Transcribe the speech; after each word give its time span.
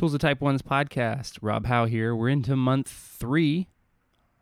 Tools 0.00 0.14
of 0.14 0.20
Type 0.20 0.40
1's 0.40 0.62
podcast. 0.62 1.38
Rob 1.42 1.66
Howe 1.66 1.84
here. 1.84 2.16
We're 2.16 2.30
into 2.30 2.56
month 2.56 2.88
three. 2.88 3.68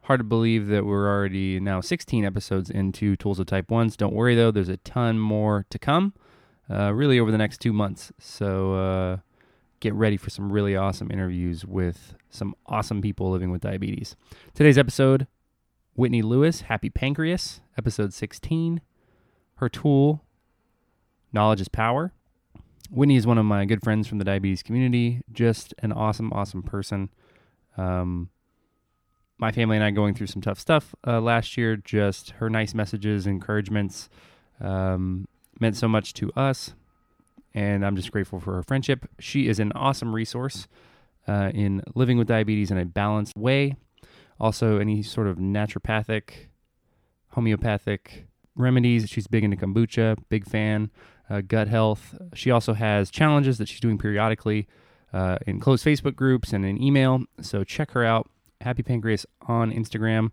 Hard 0.02 0.20
to 0.20 0.24
believe 0.24 0.68
that 0.68 0.86
we're 0.86 1.08
already 1.08 1.58
now 1.58 1.80
16 1.80 2.24
episodes 2.24 2.70
into 2.70 3.16
Tools 3.16 3.40
of 3.40 3.46
Type 3.46 3.66
1's. 3.66 3.96
Don't 3.96 4.14
worry 4.14 4.36
though, 4.36 4.52
there's 4.52 4.68
a 4.68 4.76
ton 4.76 5.18
more 5.18 5.66
to 5.70 5.76
come, 5.76 6.14
uh, 6.70 6.94
really 6.94 7.18
over 7.18 7.32
the 7.32 7.38
next 7.38 7.58
two 7.58 7.72
months. 7.72 8.12
So 8.20 8.74
uh, 8.74 9.16
get 9.80 9.94
ready 9.94 10.16
for 10.16 10.30
some 10.30 10.52
really 10.52 10.76
awesome 10.76 11.10
interviews 11.10 11.64
with 11.64 12.14
some 12.30 12.54
awesome 12.66 13.02
people 13.02 13.28
living 13.28 13.50
with 13.50 13.62
diabetes. 13.62 14.14
Today's 14.54 14.78
episode 14.78 15.26
Whitney 15.96 16.22
Lewis, 16.22 16.60
Happy 16.60 16.88
Pancreas, 16.88 17.62
episode 17.76 18.14
16. 18.14 18.80
Her 19.56 19.68
tool, 19.68 20.22
Knowledge 21.32 21.62
is 21.62 21.68
Power. 21.68 22.12
Whitney 22.90 23.16
is 23.16 23.26
one 23.26 23.38
of 23.38 23.44
my 23.44 23.64
good 23.64 23.82
friends 23.82 24.08
from 24.08 24.18
the 24.18 24.24
diabetes 24.24 24.62
community. 24.62 25.20
Just 25.32 25.74
an 25.80 25.92
awesome, 25.92 26.32
awesome 26.32 26.62
person. 26.62 27.10
Um, 27.76 28.30
my 29.36 29.52
family 29.52 29.76
and 29.76 29.84
I 29.84 29.90
going 29.90 30.14
through 30.14 30.28
some 30.28 30.42
tough 30.42 30.58
stuff 30.58 30.94
uh, 31.06 31.20
last 31.20 31.56
year. 31.56 31.76
Just 31.76 32.30
her 32.32 32.48
nice 32.48 32.74
messages, 32.74 33.26
encouragements 33.26 34.08
um, 34.60 35.28
meant 35.60 35.76
so 35.76 35.86
much 35.86 36.14
to 36.14 36.32
us, 36.32 36.74
and 37.54 37.84
I'm 37.84 37.94
just 37.94 38.10
grateful 38.10 38.40
for 38.40 38.54
her 38.54 38.62
friendship. 38.62 39.06
She 39.18 39.48
is 39.48 39.60
an 39.60 39.72
awesome 39.72 40.14
resource 40.14 40.66
uh, 41.28 41.50
in 41.54 41.82
living 41.94 42.18
with 42.18 42.26
diabetes 42.26 42.70
in 42.70 42.78
a 42.78 42.84
balanced 42.84 43.36
way. 43.36 43.76
Also, 44.40 44.78
any 44.78 45.02
sort 45.02 45.26
of 45.26 45.36
naturopathic, 45.36 46.48
homeopathic 47.30 48.26
remedies. 48.56 49.08
She's 49.08 49.26
big 49.26 49.44
into 49.44 49.56
kombucha, 49.56 50.16
big 50.28 50.46
fan 50.46 50.90
uh, 51.30 51.40
gut 51.40 51.68
health. 51.68 52.14
She 52.34 52.50
also 52.50 52.74
has 52.74 53.10
challenges 53.10 53.58
that 53.58 53.68
she's 53.68 53.80
doing 53.80 53.98
periodically 53.98 54.66
uh, 55.12 55.38
in 55.46 55.60
closed 55.60 55.84
Facebook 55.84 56.16
groups 56.16 56.52
and 56.52 56.64
in 56.64 56.82
email. 56.82 57.22
So 57.40 57.64
check 57.64 57.92
her 57.92 58.04
out. 58.04 58.28
Happy 58.60 58.82
Pancreas 58.82 59.24
on 59.42 59.72
Instagram. 59.72 60.30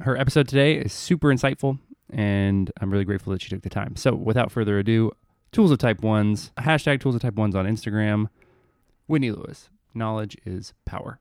Her 0.00 0.16
episode 0.16 0.48
today 0.48 0.76
is 0.76 0.92
super 0.92 1.28
insightful, 1.28 1.78
and 2.10 2.70
I'm 2.80 2.90
really 2.90 3.04
grateful 3.04 3.32
that 3.32 3.40
she 3.40 3.48
took 3.48 3.62
the 3.62 3.70
time. 3.70 3.96
So 3.96 4.14
without 4.14 4.52
further 4.52 4.78
ado, 4.78 5.12
Tools 5.52 5.70
of 5.70 5.78
Type 5.78 6.00
1s, 6.00 6.50
hashtag 6.58 7.00
Tools 7.00 7.14
of 7.14 7.22
Type 7.22 7.34
1s 7.34 7.54
on 7.54 7.66
Instagram. 7.66 8.26
Whitney 9.06 9.30
Lewis, 9.30 9.70
knowledge 9.94 10.36
is 10.44 10.74
power. 10.84 11.20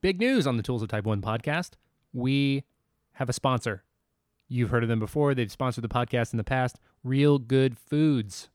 Big 0.00 0.18
news 0.18 0.46
on 0.46 0.56
the 0.56 0.62
Tools 0.62 0.82
of 0.82 0.88
Type 0.88 1.04
1 1.04 1.20
podcast. 1.20 1.72
We 2.12 2.64
have 3.14 3.28
a 3.28 3.32
sponsor. 3.32 3.82
You've 4.48 4.70
heard 4.70 4.82
of 4.82 4.88
them 4.88 4.98
before. 4.98 5.34
They've 5.34 5.50
sponsored 5.50 5.84
the 5.84 5.88
podcast 5.88 6.32
in 6.32 6.36
the 6.36 6.44
past. 6.44 6.78
Real 7.02 7.38
Good 7.38 7.78
Foods. 7.78 8.48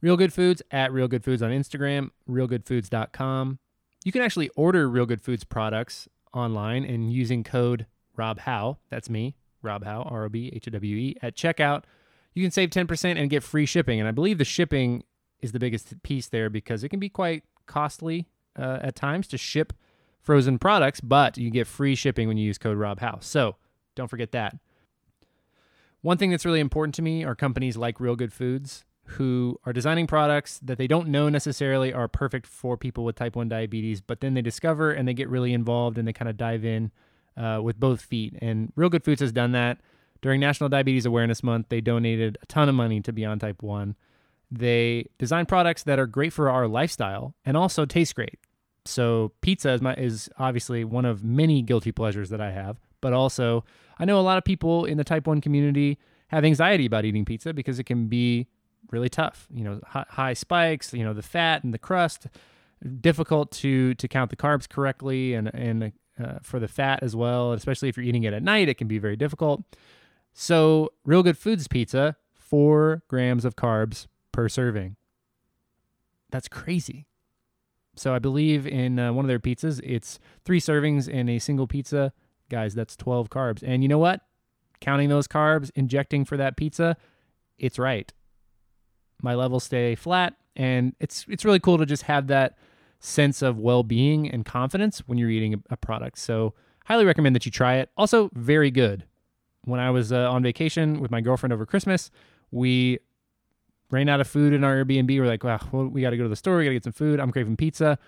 Real 0.00 0.16
Good 0.16 0.32
Foods 0.32 0.62
at 0.70 0.92
Real 0.92 1.08
Good 1.08 1.24
Foods 1.24 1.42
on 1.42 1.50
Instagram, 1.50 2.10
realgoodfoods.com. 2.28 3.58
You 4.04 4.12
can 4.12 4.22
actually 4.22 4.50
order 4.50 4.88
Real 4.88 5.06
Good 5.06 5.22
Foods 5.22 5.44
products 5.44 6.08
online 6.34 6.84
and 6.84 7.12
using 7.12 7.42
code 7.42 7.86
Rob 8.16 8.40
Howe, 8.40 8.78
that's 8.90 9.08
me, 9.08 9.36
Rob 9.62 9.84
Howe, 9.84 10.02
R 10.02 10.24
O 10.24 10.28
B 10.28 10.50
H 10.54 10.68
O 10.68 10.70
W 10.70 10.96
E, 10.96 11.16
at 11.22 11.36
checkout. 11.36 11.84
You 12.34 12.42
can 12.42 12.50
save 12.50 12.70
10% 12.70 13.18
and 13.18 13.30
get 13.30 13.42
free 13.42 13.66
shipping. 13.66 13.98
And 13.98 14.08
I 14.08 14.12
believe 14.12 14.38
the 14.38 14.44
shipping 14.44 15.04
is 15.40 15.52
the 15.52 15.58
biggest 15.58 16.02
piece 16.02 16.28
there 16.28 16.50
because 16.50 16.84
it 16.84 16.88
can 16.88 17.00
be 17.00 17.08
quite 17.08 17.44
costly 17.66 18.28
uh, 18.58 18.78
at 18.82 18.96
times 18.96 19.26
to 19.28 19.38
ship 19.38 19.72
frozen 20.20 20.58
products, 20.58 21.00
but 21.00 21.38
you 21.38 21.50
get 21.50 21.66
free 21.66 21.94
shipping 21.94 22.28
when 22.28 22.36
you 22.36 22.46
use 22.46 22.58
code 22.58 22.76
Rob 22.76 23.00
Howe. 23.00 23.18
So 23.20 23.56
don't 23.94 24.08
forget 24.08 24.32
that. 24.32 24.56
One 26.00 26.18
thing 26.18 26.30
that's 26.30 26.44
really 26.44 26.60
important 26.60 26.94
to 26.96 27.02
me 27.02 27.24
are 27.24 27.34
companies 27.34 27.76
like 27.76 28.00
Real 28.00 28.16
Good 28.16 28.32
Foods 28.32 28.84
who 29.06 29.58
are 29.64 29.72
designing 29.72 30.06
products 30.06 30.58
that 30.62 30.78
they 30.78 30.86
don't 30.86 31.08
know 31.08 31.28
necessarily 31.28 31.92
are 31.92 32.08
perfect 32.08 32.46
for 32.46 32.76
people 32.76 33.04
with 33.04 33.16
type 33.16 33.36
1 33.36 33.48
diabetes, 33.48 34.00
but 34.00 34.20
then 34.20 34.34
they 34.34 34.42
discover 34.42 34.92
and 34.92 35.06
they 35.06 35.14
get 35.14 35.28
really 35.28 35.52
involved 35.52 35.98
and 35.98 36.08
they 36.08 36.12
kind 36.12 36.28
of 36.28 36.36
dive 36.36 36.64
in 36.64 36.90
uh, 37.36 37.60
with 37.62 37.78
both 37.78 38.00
feet. 38.00 38.34
And 38.40 38.72
Real 38.76 38.88
Good 38.88 39.04
Foods 39.04 39.20
has 39.20 39.32
done 39.32 39.52
that. 39.52 39.78
During 40.22 40.40
National 40.40 40.70
Diabetes 40.70 41.04
Awareness 41.04 41.42
Month, 41.42 41.66
they 41.68 41.82
donated 41.82 42.38
a 42.42 42.46
ton 42.46 42.68
of 42.68 42.74
money 42.74 43.00
to 43.02 43.12
Beyond 43.12 43.42
Type 43.42 43.62
1. 43.62 43.94
They 44.50 45.10
design 45.18 45.44
products 45.44 45.82
that 45.82 45.98
are 45.98 46.06
great 46.06 46.32
for 46.32 46.48
our 46.48 46.66
lifestyle 46.66 47.34
and 47.44 47.56
also 47.56 47.84
taste 47.84 48.14
great. 48.14 48.38
So 48.86 49.32
pizza 49.40 49.70
is 49.70 49.82
my 49.82 49.94
is 49.94 50.28
obviously 50.38 50.84
one 50.84 51.04
of 51.04 51.24
many 51.24 51.62
guilty 51.62 51.92
pleasures 51.92 52.30
that 52.30 52.40
I 52.40 52.52
have, 52.52 52.78
but 53.00 53.12
also 53.12 53.64
I 53.98 54.04
know 54.04 54.18
a 54.18 54.22
lot 54.22 54.38
of 54.38 54.44
people 54.44 54.84
in 54.84 54.98
the 54.98 55.04
type 55.04 55.26
1 55.26 55.40
community 55.40 55.98
have 56.28 56.44
anxiety 56.44 56.86
about 56.86 57.04
eating 57.04 57.24
pizza 57.24 57.52
because 57.52 57.78
it 57.78 57.84
can 57.84 58.08
be 58.08 58.48
really 58.90 59.08
tough. 59.08 59.46
You 59.52 59.64
know, 59.64 59.80
high, 59.86 60.34
spikes, 60.34 60.92
you 60.92 61.04
know, 61.04 61.14
the 61.14 61.22
fat 61.22 61.64
and 61.64 61.72
the 61.72 61.78
crust, 61.78 62.26
difficult 63.00 63.50
to 63.52 63.94
to 63.94 64.08
count 64.08 64.30
the 64.30 64.36
carbs 64.36 64.68
correctly 64.68 65.34
and 65.34 65.54
and 65.54 65.92
uh, 66.22 66.38
for 66.42 66.60
the 66.60 66.68
fat 66.68 67.02
as 67.02 67.16
well, 67.16 67.52
especially 67.52 67.88
if 67.88 67.96
you're 67.96 68.06
eating 68.06 68.24
it 68.24 68.32
at 68.32 68.42
night, 68.42 68.68
it 68.68 68.78
can 68.78 68.88
be 68.88 68.98
very 68.98 69.16
difficult. 69.16 69.62
So, 70.32 70.92
Real 71.04 71.22
Good 71.22 71.38
Foods 71.38 71.68
pizza, 71.68 72.16
4 72.34 73.02
grams 73.08 73.44
of 73.44 73.56
carbs 73.56 74.06
per 74.32 74.48
serving. 74.48 74.96
That's 76.30 76.48
crazy. 76.48 77.06
So, 77.96 78.14
I 78.14 78.18
believe 78.18 78.66
in 78.66 78.98
uh, 78.98 79.12
one 79.12 79.24
of 79.24 79.28
their 79.28 79.38
pizzas, 79.38 79.80
it's 79.82 80.18
3 80.44 80.60
servings 80.60 81.08
in 81.08 81.28
a 81.28 81.38
single 81.38 81.66
pizza 81.66 82.12
guys, 82.54 82.74
that's 82.74 82.94
12 82.96 83.30
carbs. 83.30 83.62
And 83.66 83.82
you 83.82 83.88
know 83.88 83.98
what? 83.98 84.20
Counting 84.80 85.08
those 85.08 85.26
carbs, 85.26 85.70
injecting 85.74 86.24
for 86.24 86.36
that 86.36 86.56
pizza, 86.56 86.96
it's 87.58 87.78
right. 87.78 88.12
My 89.22 89.34
levels 89.34 89.64
stay 89.64 89.94
flat 89.94 90.34
and 90.56 90.94
it's 91.00 91.26
it's 91.28 91.44
really 91.44 91.58
cool 91.58 91.78
to 91.78 91.86
just 91.86 92.04
have 92.04 92.28
that 92.28 92.56
sense 93.00 93.42
of 93.42 93.58
well-being 93.58 94.30
and 94.30 94.44
confidence 94.44 95.00
when 95.06 95.18
you're 95.18 95.30
eating 95.30 95.62
a, 95.68 95.76
product. 95.76 96.18
So, 96.18 96.54
highly 96.86 97.04
recommend 97.04 97.34
that 97.34 97.44
you 97.44 97.50
try 97.50 97.76
it. 97.76 97.90
Also, 97.96 98.30
very 98.34 98.70
good. 98.70 99.04
When 99.64 99.80
I 99.80 99.90
was 99.90 100.12
uh, 100.12 100.30
on 100.30 100.42
vacation 100.42 101.00
with 101.00 101.10
my 101.10 101.20
girlfriend 101.20 101.52
over 101.52 101.66
Christmas, 101.66 102.10
we 102.50 102.98
ran 103.90 104.08
out 104.08 104.20
of 104.20 104.28
food 104.28 104.52
in 104.52 104.62
our 104.64 104.84
Airbnb. 104.84 105.18
We're 105.18 105.26
like, 105.26 105.44
well, 105.44 105.88
we 105.88 106.02
got 106.02 106.10
to 106.10 106.16
go 106.16 106.22
to 106.22 106.28
the 106.28 106.36
store. 106.36 106.58
We 106.58 106.64
got 106.64 106.70
to 106.70 106.74
get 106.74 106.84
some 106.84 106.92
food. 106.92 107.20
I'm 107.20 107.30
craving 107.30 107.56
pizza. 107.56 107.98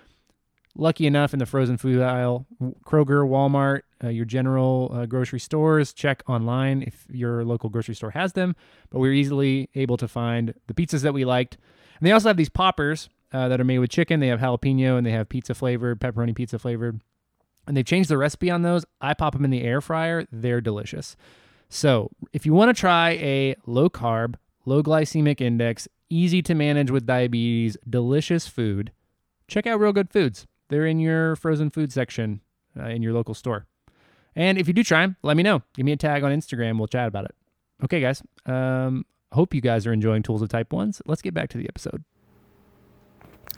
Lucky 0.79 1.07
enough 1.07 1.33
in 1.33 1.39
the 1.39 1.47
frozen 1.47 1.79
food 1.79 2.03
aisle, 2.03 2.47
Kroger, 2.85 3.27
Walmart, 3.27 3.81
uh, 4.05 4.09
your 4.09 4.27
general 4.27 4.91
uh, 4.93 5.07
grocery 5.07 5.41
stores. 5.41 5.95
Check 5.95 6.23
online 6.29 6.83
if 6.83 7.07
your 7.11 7.45
local 7.45 7.71
grocery 7.71 7.95
store 7.95 8.11
has 8.11 8.35
them. 8.35 8.55
But 8.91 8.99
we 8.99 9.09
were 9.09 9.15
easily 9.15 9.71
able 9.75 9.97
to 9.97 10.07
find 10.07 10.53
the 10.67 10.75
pizzas 10.75 11.01
that 11.01 11.15
we 11.15 11.25
liked. 11.25 11.57
And 11.99 12.07
they 12.07 12.13
also 12.13 12.29
have 12.29 12.37
these 12.37 12.51
poppers 12.51 13.09
uh, 13.33 13.49
that 13.49 13.59
are 13.59 13.65
made 13.65 13.79
with 13.79 13.89
chicken. 13.91 14.21
They 14.21 14.29
have 14.29 14.41
jalapeno 14.41 14.99
and 14.99 15.07
they 15.07 15.13
have 15.13 15.31
pizza 15.31 15.55
flavored, 15.55 15.99
pepperoni 15.99 16.35
pizza 16.35 16.59
flavored. 16.59 17.01
And 17.67 17.75
they've 17.75 17.85
changed 17.85 18.11
the 18.11 18.19
recipe 18.19 18.51
on 18.51 18.61
those. 18.61 18.85
I 19.01 19.15
pop 19.15 19.33
them 19.33 19.45
in 19.45 19.51
the 19.51 19.63
air 19.63 19.81
fryer. 19.81 20.27
They're 20.31 20.61
delicious. 20.61 21.17
So 21.71 22.11
if 22.35 22.45
you 22.45 22.53
want 22.53 22.75
to 22.75 22.79
try 22.79 23.13
a 23.13 23.57
low 23.67 23.89
carb, 23.89 24.35
low 24.67 24.83
glycemic 24.83 25.41
index, 25.41 25.89
easy 26.11 26.43
to 26.43 26.55
manage 26.55 26.91
with 26.91 27.07
diabetes, 27.07 27.79
delicious 27.89 28.47
food, 28.47 28.93
check 29.49 29.67
out 29.67 29.81
Real 29.81 29.93
Good 29.93 30.11
Foods. 30.11 30.47
They're 30.69 30.87
in 30.87 30.99
your 30.99 31.37
frozen 31.37 31.71
food 31.71 31.93
section 31.93 32.41
uh, 32.79 32.87
in 32.87 33.03
your 33.03 33.13
local 33.13 33.35
store. 33.35 33.67
And 34.35 34.59
if 34.59 34.69
you 34.69 34.75
do 34.75 34.85
try 34.85 35.01
them, 35.01 35.17
let 35.23 35.37
me 35.37 35.43
know. 35.43 35.63
Give 35.75 35.87
me 35.87 35.93
a 35.93 35.97
tag 35.97 36.23
on 36.23 36.33
Instagram. 36.33 36.79
We'll 36.79 36.89
chat 36.89 37.09
about 37.09 37.25
it. 37.25 37.35
Okay, 37.85 38.01
guys. 38.01 38.23
Um, 38.45 39.07
hope 39.33 39.55
you 39.55 39.61
guys 39.61 39.87
are 39.87 39.93
enjoying 39.93 40.23
Tools 40.23 40.43
of 40.43 40.49
Type 40.49 40.71
1s. 40.71 41.01
Let's 41.07 41.23
get 41.23 41.35
back 41.35 41.49
to 41.51 41.59
the 41.59 41.69
episode. 41.69 42.05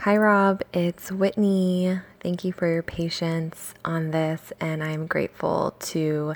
Hi, 0.01 0.17
Rob. 0.17 0.63
It's 0.73 1.11
Whitney. 1.11 1.99
Thank 2.21 2.45
you 2.45 2.53
for 2.53 2.73
your 2.73 2.85
patience 2.85 3.75
on 3.85 4.13
this, 4.13 4.53
and 4.61 4.83
I'm 4.83 5.09
grateful 5.09 5.75
to 5.81 6.35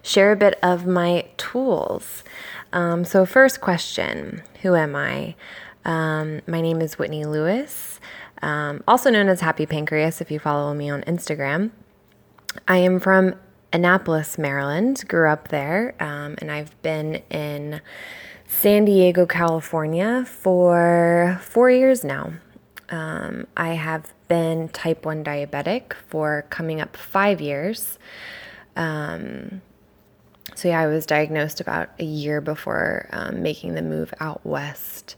share 0.00 0.32
a 0.32 0.36
bit 0.36 0.58
of 0.62 0.86
my 0.86 1.26
tools. 1.36 2.24
Um, 2.72 3.04
so, 3.04 3.26
first 3.26 3.60
question 3.60 4.42
Who 4.62 4.74
am 4.74 4.96
I? 4.96 5.34
Um, 5.84 6.40
my 6.46 6.62
name 6.62 6.80
is 6.80 6.98
Whitney 6.98 7.26
Lewis 7.26 8.00
um, 8.42 8.82
also 8.86 9.10
known 9.10 9.28
as 9.28 9.40
Happy 9.40 9.66
Pancreas 9.66 10.20
if 10.20 10.30
you 10.30 10.38
follow 10.38 10.74
me 10.74 10.90
on 10.90 11.02
Instagram. 11.02 11.70
I 12.68 12.78
am 12.78 13.00
from 13.00 13.34
Annapolis, 13.72 14.36
Maryland, 14.36 15.04
grew 15.08 15.28
up 15.28 15.48
there, 15.48 15.94
um, 16.00 16.34
and 16.38 16.50
I've 16.50 16.80
been 16.82 17.22
in 17.30 17.80
San 18.46 18.84
Diego, 18.84 19.24
California 19.24 20.24
for 20.26 21.38
four 21.42 21.70
years 21.70 22.04
now. 22.04 22.34
Um, 22.90 23.46
I 23.56 23.70
have 23.70 24.12
been 24.28 24.68
type 24.68 25.06
1 25.06 25.24
diabetic 25.24 25.94
for 26.08 26.44
coming 26.50 26.80
up 26.80 26.96
five 26.96 27.40
years. 27.40 27.98
Um, 28.76 29.62
so, 30.54 30.68
yeah, 30.68 30.80
I 30.80 30.86
was 30.86 31.06
diagnosed 31.06 31.60
about 31.60 31.88
a 31.98 32.04
year 32.04 32.42
before 32.42 33.08
um, 33.12 33.42
making 33.42 33.74
the 33.74 33.82
move 33.82 34.12
out 34.20 34.44
west. 34.44 35.16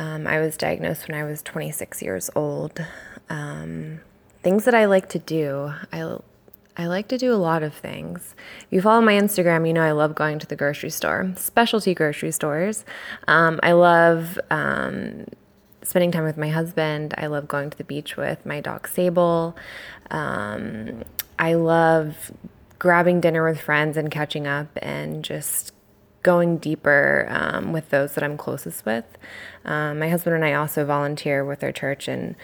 Um, 0.00 0.26
I 0.26 0.40
was 0.40 0.56
diagnosed 0.56 1.06
when 1.06 1.20
I 1.20 1.24
was 1.24 1.42
26 1.42 2.00
years 2.00 2.30
old. 2.34 2.82
Um, 3.28 4.00
things 4.42 4.64
that 4.64 4.74
I 4.74 4.86
like 4.86 5.10
to 5.10 5.18
do, 5.18 5.74
I 5.92 6.16
I 6.74 6.86
like 6.86 7.08
to 7.08 7.18
do 7.18 7.34
a 7.34 7.36
lot 7.36 7.62
of 7.62 7.74
things. 7.74 8.34
If 8.60 8.68
you 8.70 8.80
follow 8.80 9.02
my 9.02 9.12
Instagram, 9.12 9.66
you 9.66 9.74
know 9.74 9.82
I 9.82 9.90
love 9.90 10.14
going 10.14 10.38
to 10.38 10.46
the 10.46 10.56
grocery 10.56 10.88
store, 10.88 11.34
specialty 11.36 11.92
grocery 11.92 12.30
stores. 12.30 12.86
Um, 13.28 13.60
I 13.62 13.72
love 13.72 14.38
um, 14.50 15.26
spending 15.82 16.12
time 16.12 16.24
with 16.24 16.38
my 16.38 16.48
husband. 16.48 17.12
I 17.18 17.26
love 17.26 17.46
going 17.46 17.68
to 17.68 17.76
the 17.76 17.84
beach 17.84 18.16
with 18.16 18.46
my 18.46 18.62
dog 18.62 18.88
Sable. 18.88 19.54
Um, 20.10 21.02
I 21.38 21.52
love 21.54 22.32
grabbing 22.78 23.20
dinner 23.20 23.44
with 23.44 23.60
friends 23.60 23.98
and 23.98 24.10
catching 24.10 24.46
up 24.46 24.68
and 24.80 25.22
just 25.22 25.74
going 26.22 26.58
deeper 26.58 27.26
um, 27.30 27.72
with 27.72 27.90
those 27.90 28.14
that 28.14 28.24
I'm 28.24 28.36
closest 28.36 28.84
with. 28.84 29.04
Um, 29.64 29.98
my 29.98 30.08
husband 30.08 30.36
and 30.36 30.44
I 30.44 30.52
also 30.54 30.84
volunteer 30.84 31.44
with 31.44 31.62
our 31.64 31.72
church 31.72 32.08
and 32.08 32.36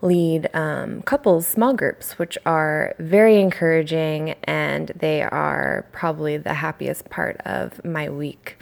lead 0.00 0.48
um, 0.54 1.02
couples 1.02 1.46
small 1.46 1.74
groups, 1.74 2.18
which 2.18 2.38
are 2.46 2.94
very 2.98 3.40
encouraging 3.40 4.36
and 4.44 4.92
they 4.94 5.22
are 5.22 5.86
probably 5.92 6.36
the 6.36 6.54
happiest 6.54 7.10
part 7.10 7.40
of 7.44 7.84
my 7.84 8.08
week. 8.08 8.56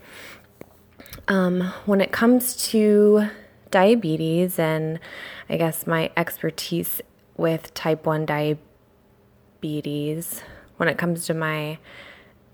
Um, 1.28 1.72
when 1.84 2.00
it 2.00 2.12
comes 2.12 2.56
to 2.68 3.28
diabetes 3.70 4.58
and 4.58 4.98
I 5.48 5.56
guess 5.56 5.86
my 5.86 6.10
expertise 6.16 7.02
with 7.36 7.74
type 7.74 8.06
1 8.06 8.24
diabetes, 9.60 10.42
when 10.76 10.88
it 10.88 10.96
comes 10.98 11.26
to 11.26 11.34
my 11.34 11.78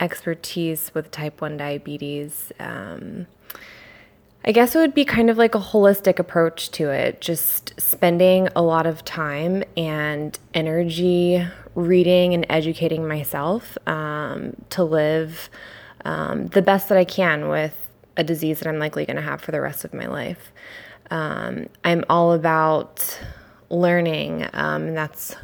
expertise 0.03 0.91
with 0.93 1.11
type 1.11 1.41
1 1.41 1.57
diabetes, 1.57 2.53
um, 2.59 3.27
I 4.45 4.51
guess 4.51 4.75
it 4.75 4.79
would 4.79 4.95
be 4.95 5.05
kind 5.05 5.31
of 5.31 5.39
like 5.39 5.55
a 5.55 5.61
holistic 5.61 6.19
approach 6.19 6.73
to 6.73 6.91
it, 6.91 7.21
just 7.21 7.81
spending 7.81 8.49
a 8.57 8.63
lot 8.63 8.87
of 8.87 9.05
time 9.05 9.63
and 9.77 10.37
energy 10.53 11.47
reading 11.77 12.35
and 12.35 12.45
educating 12.51 13.07
myself 13.07 13.79
um, 13.87 14.57
to 14.71 14.83
live 14.83 15.49
um, 16.05 16.49
the 16.49 16.61
best 16.61 16.89
that 16.89 16.99
I 16.99 17.05
can 17.05 17.49
with 17.49 17.75
a 18.17 18.25
disease 18.25 18.59
that 18.59 18.69
I'm 18.69 18.81
likely 18.81 19.07
going 19.07 19.17
to 19.17 19.23
have 19.23 19.41
for 19.41 19.53
the 19.53 19.61
rest 19.61 19.85
of 19.85 19.95
my 19.95 20.07
life. 20.07 20.53
Um, 21.13 21.69
I'm 21.85 22.05
all 22.11 22.33
about 22.33 23.21
learning, 23.71 24.49
um, 24.53 24.89
and 24.89 24.97
that's 24.97 25.37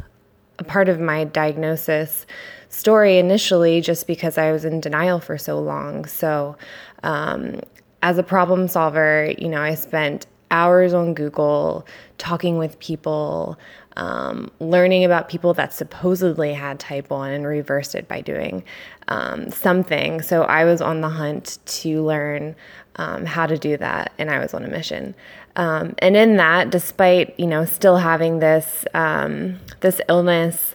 a 0.59 0.65
part 0.65 0.89
of 0.89 0.99
my 0.99 1.23
diagnosis 1.23 2.27
story 2.69 3.19
initially, 3.19 3.81
just 3.81 4.07
because 4.07 4.39
I 4.39 4.53
was 4.53 4.65
in 4.65 4.81
denial 4.81 5.21
for 5.21 5.39
so 5.39 5.59
long. 5.59 6.05
So, 6.05 6.57
um, 7.03 7.61
as 8.03 8.19
a 8.19 8.23
problem 8.23 8.69
solver, 8.69 9.33
you 9.39 9.49
know, 9.49 9.61
I 9.61 9.75
spent 9.75 10.27
hours 10.51 10.95
on 10.95 11.15
Google 11.15 11.87
talking 12.17 12.59
with 12.59 12.79
people, 12.79 13.59
um, 13.97 14.51
learning 14.61 15.05
about 15.05 15.29
people 15.29 15.53
that 15.55 15.73
supposedly 15.73 16.55
had 16.55 16.79
type 16.79 17.11
1 17.11 17.31
and 17.33 17.47
reversed 17.47 17.95
it 17.95 18.09
by 18.09 18.21
doing 18.21 18.65
um, 19.09 19.51
something. 19.51 20.23
So 20.23 20.43
I 20.43 20.65
was 20.65 20.81
on 20.81 21.01
the 21.01 21.09
hunt 21.09 21.59
to 21.67 22.03
learn 22.03 22.55
um, 22.97 23.25
how 23.27 23.47
to 23.47 23.57
do 23.57 23.77
that, 23.77 24.13
and 24.19 24.31
I 24.31 24.39
was 24.39 24.55
on 24.55 24.65
a 24.65 24.69
mission. 24.69 25.15
Um, 25.57 25.95
and 25.99 26.17
in 26.17 26.37
that, 26.37 26.71
despite 26.71 27.39
you 27.39 27.47
know 27.47 27.65
still 27.65 27.97
having 27.97 28.41
this 28.41 28.85
um, 28.95 29.59
this 29.81 30.01
illness, 30.09 30.75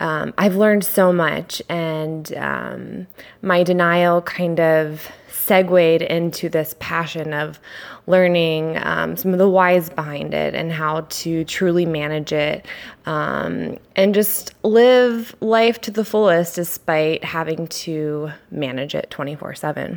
um, 0.00 0.34
I've 0.38 0.56
learned 0.56 0.84
so 0.84 1.12
much, 1.12 1.62
and 1.68 3.06
my 3.42 3.62
denial 3.62 4.22
kind 4.22 4.60
of 4.60 5.10
segued 5.44 6.02
into 6.02 6.48
this 6.48 6.74
passion 6.78 7.34
of 7.34 7.60
learning 8.06 8.78
um, 8.82 9.16
some 9.16 9.32
of 9.32 9.38
the 9.38 9.48
whys 9.48 9.90
behind 9.90 10.32
it 10.32 10.54
and 10.54 10.72
how 10.72 11.02
to 11.10 11.44
truly 11.44 11.84
manage 11.84 12.32
it 12.32 12.66
um, 13.06 13.78
and 13.94 14.14
just 14.14 14.54
live 14.64 15.34
life 15.40 15.80
to 15.82 15.90
the 15.90 16.04
fullest 16.04 16.54
despite 16.54 17.22
having 17.24 17.66
to 17.68 18.30
manage 18.50 18.94
it 18.94 19.10
24 19.10 19.54
7. 19.54 19.96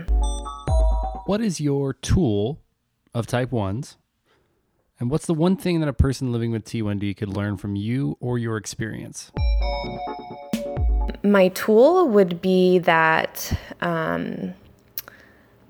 What 1.25 1.41
is 1.41 1.59
your 1.59 1.93
tool 1.93 2.61
of 3.13 3.27
type 3.27 3.51
1s? 3.51 3.95
And 4.99 5.11
what's 5.11 5.27
the 5.27 5.33
one 5.33 5.55
thing 5.55 5.79
that 5.79 5.89
a 5.89 5.93
person 5.93 6.31
living 6.31 6.51
with 6.51 6.65
T1D 6.65 7.17
could 7.17 7.29
learn 7.29 7.57
from 7.57 7.75
you 7.75 8.17
or 8.19 8.39
your 8.39 8.57
experience? 8.57 9.31
My 11.23 11.49
tool 11.49 12.07
would 12.09 12.41
be 12.41 12.79
that 12.79 13.57
um, 13.81 14.53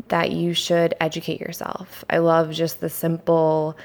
that 0.07 0.31
you 0.31 0.53
should 0.53 0.93
educate 1.01 1.41
yourself. 1.41 2.05
I 2.09 2.19
love 2.19 2.51
just 2.51 2.79
the 2.79 2.89
simple, 2.89 3.75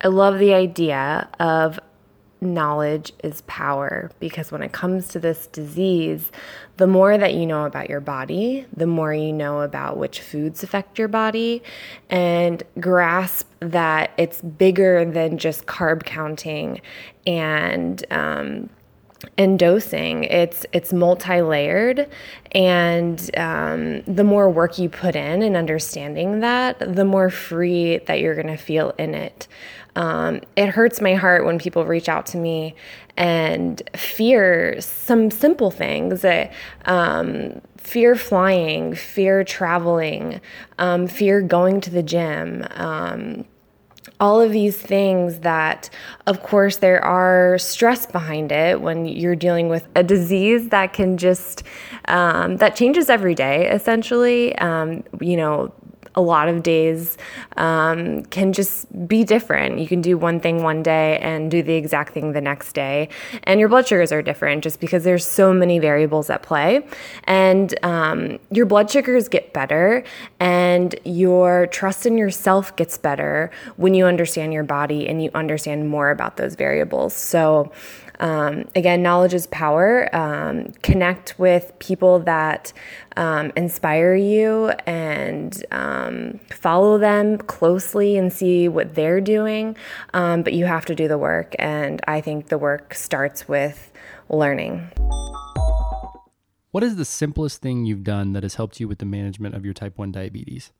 I 0.00 0.08
love 0.08 0.40
the 0.40 0.54
idea 0.54 1.28
of 1.38 1.78
knowledge 2.40 3.12
is 3.22 3.42
power 3.42 4.10
because 4.20 4.52
when 4.52 4.62
it 4.62 4.72
comes 4.72 5.08
to 5.08 5.18
this 5.18 5.46
disease, 5.48 6.30
the 6.76 6.86
more 6.86 7.18
that 7.18 7.34
you 7.34 7.46
know 7.46 7.64
about 7.64 7.88
your 7.88 8.00
body, 8.00 8.66
the 8.76 8.86
more 8.86 9.12
you 9.12 9.32
know 9.32 9.62
about 9.62 9.96
which 9.96 10.20
foods 10.20 10.62
affect 10.62 10.98
your 10.98 11.08
body, 11.08 11.62
and 12.08 12.62
grasp 12.78 13.48
that 13.60 14.12
it's 14.16 14.40
bigger 14.40 15.04
than 15.04 15.38
just 15.38 15.66
carb 15.66 16.04
counting 16.04 16.80
and 17.26 18.04
um, 18.10 18.70
and 19.36 19.58
dosing 19.58 20.24
it's 20.24 20.64
it's 20.72 20.92
multi-layered 20.92 22.08
and 22.52 23.36
um, 23.36 24.02
the 24.02 24.24
more 24.24 24.48
work 24.48 24.78
you 24.78 24.88
put 24.88 25.14
in 25.14 25.42
and 25.42 25.56
understanding 25.56 26.40
that 26.40 26.78
the 26.78 27.04
more 27.04 27.28
free 27.28 27.98
that 28.06 28.20
you're 28.20 28.34
going 28.34 28.46
to 28.46 28.56
feel 28.56 28.94
in 28.98 29.14
it. 29.14 29.46
Um, 29.96 30.40
it 30.56 30.68
hurts 30.68 31.00
my 31.00 31.14
heart 31.14 31.44
when 31.44 31.58
people 31.58 31.84
reach 31.84 32.08
out 32.08 32.26
to 32.26 32.38
me 32.38 32.74
and 33.16 33.82
fear 33.96 34.80
some 34.80 35.30
simple 35.30 35.70
things 35.70 36.22
that 36.22 36.52
um, 36.84 37.60
fear 37.76 38.14
flying 38.14 38.94
fear 38.94 39.42
traveling 39.42 40.40
um, 40.78 41.08
fear 41.08 41.42
going 41.42 41.80
to 41.80 41.90
the 41.90 42.02
gym 42.02 42.64
um, 42.76 43.44
all 44.20 44.40
of 44.40 44.52
these 44.52 44.76
things 44.76 45.40
that, 45.40 45.90
of 46.26 46.42
course, 46.42 46.78
there 46.78 47.04
are 47.04 47.56
stress 47.58 48.06
behind 48.06 48.50
it 48.50 48.80
when 48.80 49.04
you're 49.04 49.36
dealing 49.36 49.68
with 49.68 49.86
a 49.94 50.02
disease 50.02 50.68
that 50.70 50.92
can 50.92 51.16
just, 51.16 51.62
um, 52.06 52.56
that 52.56 52.74
changes 52.74 53.08
every 53.08 53.34
day, 53.34 53.70
essentially. 53.70 54.56
Um, 54.58 55.04
you 55.20 55.36
know, 55.36 55.72
a 56.18 56.20
lot 56.20 56.48
of 56.48 56.64
days 56.64 57.16
um, 57.56 58.24
can 58.24 58.52
just 58.52 58.86
be 59.06 59.22
different. 59.22 59.78
You 59.78 59.86
can 59.86 60.00
do 60.00 60.18
one 60.18 60.40
thing 60.40 60.64
one 60.64 60.82
day 60.82 61.18
and 61.20 61.48
do 61.48 61.62
the 61.62 61.74
exact 61.74 62.12
thing 62.12 62.32
the 62.32 62.40
next 62.40 62.72
day. 62.72 63.08
And 63.44 63.60
your 63.60 63.68
blood 63.68 63.86
sugars 63.86 64.10
are 64.10 64.20
different 64.20 64.64
just 64.64 64.80
because 64.80 65.04
there's 65.04 65.24
so 65.24 65.54
many 65.54 65.78
variables 65.78 66.28
at 66.28 66.42
play. 66.42 66.84
And 67.24 67.72
um, 67.84 68.40
your 68.50 68.66
blood 68.66 68.90
sugars 68.90 69.28
get 69.28 69.52
better 69.52 70.02
and 70.40 70.96
your 71.04 71.68
trust 71.68 72.04
in 72.04 72.18
yourself 72.18 72.74
gets 72.74 72.98
better 72.98 73.52
when 73.76 73.94
you 73.94 74.04
understand 74.04 74.52
your 74.52 74.64
body 74.64 75.06
and 75.08 75.22
you 75.22 75.30
understand 75.34 75.88
more 75.88 76.10
about 76.10 76.36
those 76.36 76.56
variables. 76.56 77.14
So, 77.14 77.70
um, 78.20 78.64
again, 78.74 79.02
knowledge 79.02 79.34
is 79.34 79.46
power. 79.48 80.14
Um, 80.14 80.72
connect 80.82 81.38
with 81.38 81.72
people 81.78 82.18
that 82.20 82.72
um, 83.16 83.52
inspire 83.56 84.14
you 84.14 84.70
and 84.86 85.64
um, 85.70 86.40
follow 86.50 86.98
them 86.98 87.38
closely 87.38 88.16
and 88.16 88.32
see 88.32 88.68
what 88.68 88.94
they're 88.94 89.20
doing. 89.20 89.76
Um, 90.14 90.42
but 90.42 90.52
you 90.52 90.66
have 90.66 90.84
to 90.86 90.94
do 90.94 91.08
the 91.08 91.18
work. 91.18 91.54
And 91.58 92.00
I 92.06 92.20
think 92.20 92.48
the 92.48 92.58
work 92.58 92.94
starts 92.94 93.48
with 93.48 93.92
learning. 94.28 94.90
What 96.70 96.84
is 96.84 96.96
the 96.96 97.04
simplest 97.04 97.62
thing 97.62 97.86
you've 97.86 98.04
done 98.04 98.34
that 98.34 98.42
has 98.42 98.56
helped 98.56 98.78
you 98.78 98.86
with 98.88 98.98
the 98.98 99.06
management 99.06 99.54
of 99.54 99.64
your 99.64 99.74
type 99.74 99.96
1 99.96 100.12
diabetes? 100.12 100.70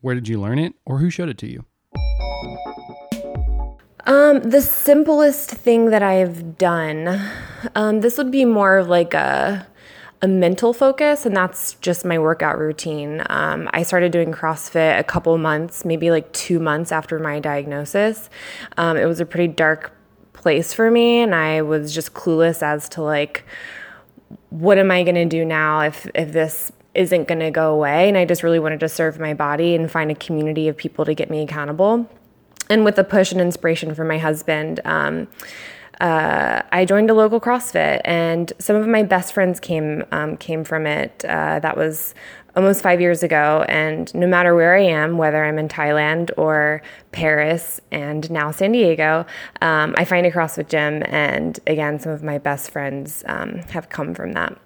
Where 0.00 0.14
did 0.14 0.28
you 0.28 0.40
learn 0.40 0.58
it 0.58 0.74
or 0.84 0.98
who 0.98 1.10
showed 1.10 1.28
it 1.28 1.38
to 1.38 1.50
you? 1.50 1.64
Um, 4.04 4.40
the 4.40 4.62
simplest 4.62 5.50
thing 5.50 5.86
that 5.90 6.02
I've 6.02 6.56
done, 6.56 7.20
um, 7.74 8.00
this 8.00 8.16
would 8.16 8.30
be 8.30 8.44
more 8.44 8.78
of 8.78 8.88
like 8.88 9.14
a 9.14 9.66
a 10.20 10.26
mental 10.26 10.72
focus, 10.72 11.24
and 11.26 11.36
that's 11.36 11.74
just 11.74 12.04
my 12.04 12.18
workout 12.18 12.58
routine. 12.58 13.22
Um, 13.30 13.70
I 13.72 13.84
started 13.84 14.10
doing 14.10 14.32
CrossFit 14.32 14.98
a 14.98 15.04
couple 15.04 15.36
months, 15.38 15.84
maybe 15.84 16.10
like 16.10 16.32
two 16.32 16.58
months 16.58 16.90
after 16.90 17.20
my 17.20 17.38
diagnosis. 17.38 18.28
Um, 18.76 18.96
it 18.96 19.04
was 19.04 19.20
a 19.20 19.26
pretty 19.26 19.52
dark 19.52 19.92
place 20.32 20.72
for 20.72 20.90
me, 20.90 21.20
and 21.20 21.34
I 21.34 21.62
was 21.62 21.94
just 21.94 22.14
clueless 22.14 22.62
as 22.62 22.88
to 22.90 23.02
like, 23.02 23.44
what 24.50 24.76
am 24.78 24.90
I 24.90 25.04
going 25.04 25.14
to 25.14 25.24
do 25.24 25.44
now 25.44 25.80
if 25.80 26.08
if 26.14 26.32
this 26.32 26.72
isn't 26.94 27.28
going 27.28 27.40
to 27.40 27.52
go 27.52 27.72
away? 27.72 28.08
And 28.08 28.18
I 28.18 28.24
just 28.24 28.42
really 28.42 28.58
wanted 28.58 28.80
to 28.80 28.88
serve 28.88 29.20
my 29.20 29.34
body 29.34 29.76
and 29.76 29.88
find 29.88 30.10
a 30.10 30.16
community 30.16 30.66
of 30.66 30.76
people 30.76 31.04
to 31.04 31.14
get 31.14 31.30
me 31.30 31.42
accountable 31.42 32.08
and 32.68 32.84
with 32.84 32.96
the 32.96 33.04
push 33.04 33.32
and 33.32 33.40
inspiration 33.40 33.94
from 33.94 34.08
my 34.08 34.18
husband, 34.18 34.80
um, 34.84 35.28
uh, 36.00 36.62
I 36.70 36.84
joined 36.84 37.10
a 37.10 37.14
local 37.14 37.40
CrossFit, 37.40 38.00
and 38.04 38.52
some 38.58 38.76
of 38.76 38.86
my 38.86 39.02
best 39.02 39.32
friends 39.32 39.58
came 39.58 40.04
um, 40.12 40.36
came 40.36 40.62
from 40.64 40.86
it. 40.86 41.24
Uh, 41.24 41.58
that 41.58 41.76
was 41.76 42.14
almost 42.54 42.82
five 42.82 43.00
years 43.00 43.22
ago, 43.22 43.64
and 43.68 44.12
no 44.14 44.26
matter 44.26 44.54
where 44.54 44.76
I 44.76 44.82
am, 44.82 45.18
whether 45.18 45.44
I'm 45.44 45.58
in 45.58 45.68
Thailand 45.68 46.30
or 46.36 46.82
Paris, 47.10 47.80
and 47.90 48.30
now 48.30 48.50
San 48.50 48.72
Diego, 48.72 49.26
um, 49.60 49.94
I 49.98 50.04
find 50.04 50.26
a 50.26 50.30
CrossFit 50.30 50.68
gym, 50.68 51.02
and 51.06 51.58
again, 51.66 51.98
some 51.98 52.12
of 52.12 52.22
my 52.22 52.38
best 52.38 52.70
friends 52.70 53.24
um, 53.26 53.58
have 53.70 53.88
come 53.88 54.14
from 54.14 54.32
that. 54.32 54.56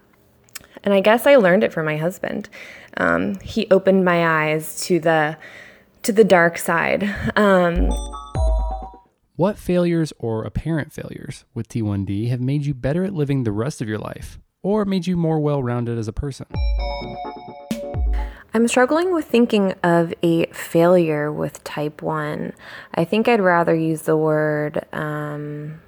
And 0.85 0.93
I 0.93 1.01
guess 1.01 1.27
I 1.27 1.37
learned 1.37 1.65
it 1.65 1.73
from 1.73 1.87
my 1.87 1.97
husband. 1.97 2.49
Um, 2.97 3.39
he 3.41 3.69
opened 3.71 4.05
my 4.05 4.51
eyes 4.51 4.81
to 4.87 4.99
the 4.99 5.39
to 6.03 6.13
the 6.13 6.25
dark 6.25 6.59
side. 6.59 7.05
Um, 7.37 7.91
What 9.37 9.59
failures 9.59 10.13
or 10.19 10.45
apparent 10.45 10.93
failures 10.93 11.45
with 11.55 11.69
T1D 11.69 12.29
have 12.29 12.41
made 12.41 12.67
you 12.67 12.75
better 12.75 13.05
at 13.05 13.15
living 13.15 13.45
the 13.45 13.53
rest 13.53 13.81
of 13.81 13.89
your 13.89 13.99
life 13.99 14.39
or 14.63 14.85
made 14.85 15.07
you 15.07 15.17
more 15.17 15.41
well 15.41 15.63
rounded 15.63 15.99
as 15.99 16.07
a 16.07 16.13
person? 16.13 16.47
I'm 18.55 18.69
struggling 18.69 19.15
with 19.15 19.25
thinking 19.25 19.73
of 19.83 20.13
a 20.23 20.45
failure 20.47 21.33
with 21.33 21.65
type 21.65 22.03
1. 22.03 22.53
I 22.95 23.05
think 23.05 23.27
I'd 23.27 23.41
rather 23.41 23.75
use 23.75 24.03
the 24.03 24.17
word 24.17 24.85
um, 24.93 25.81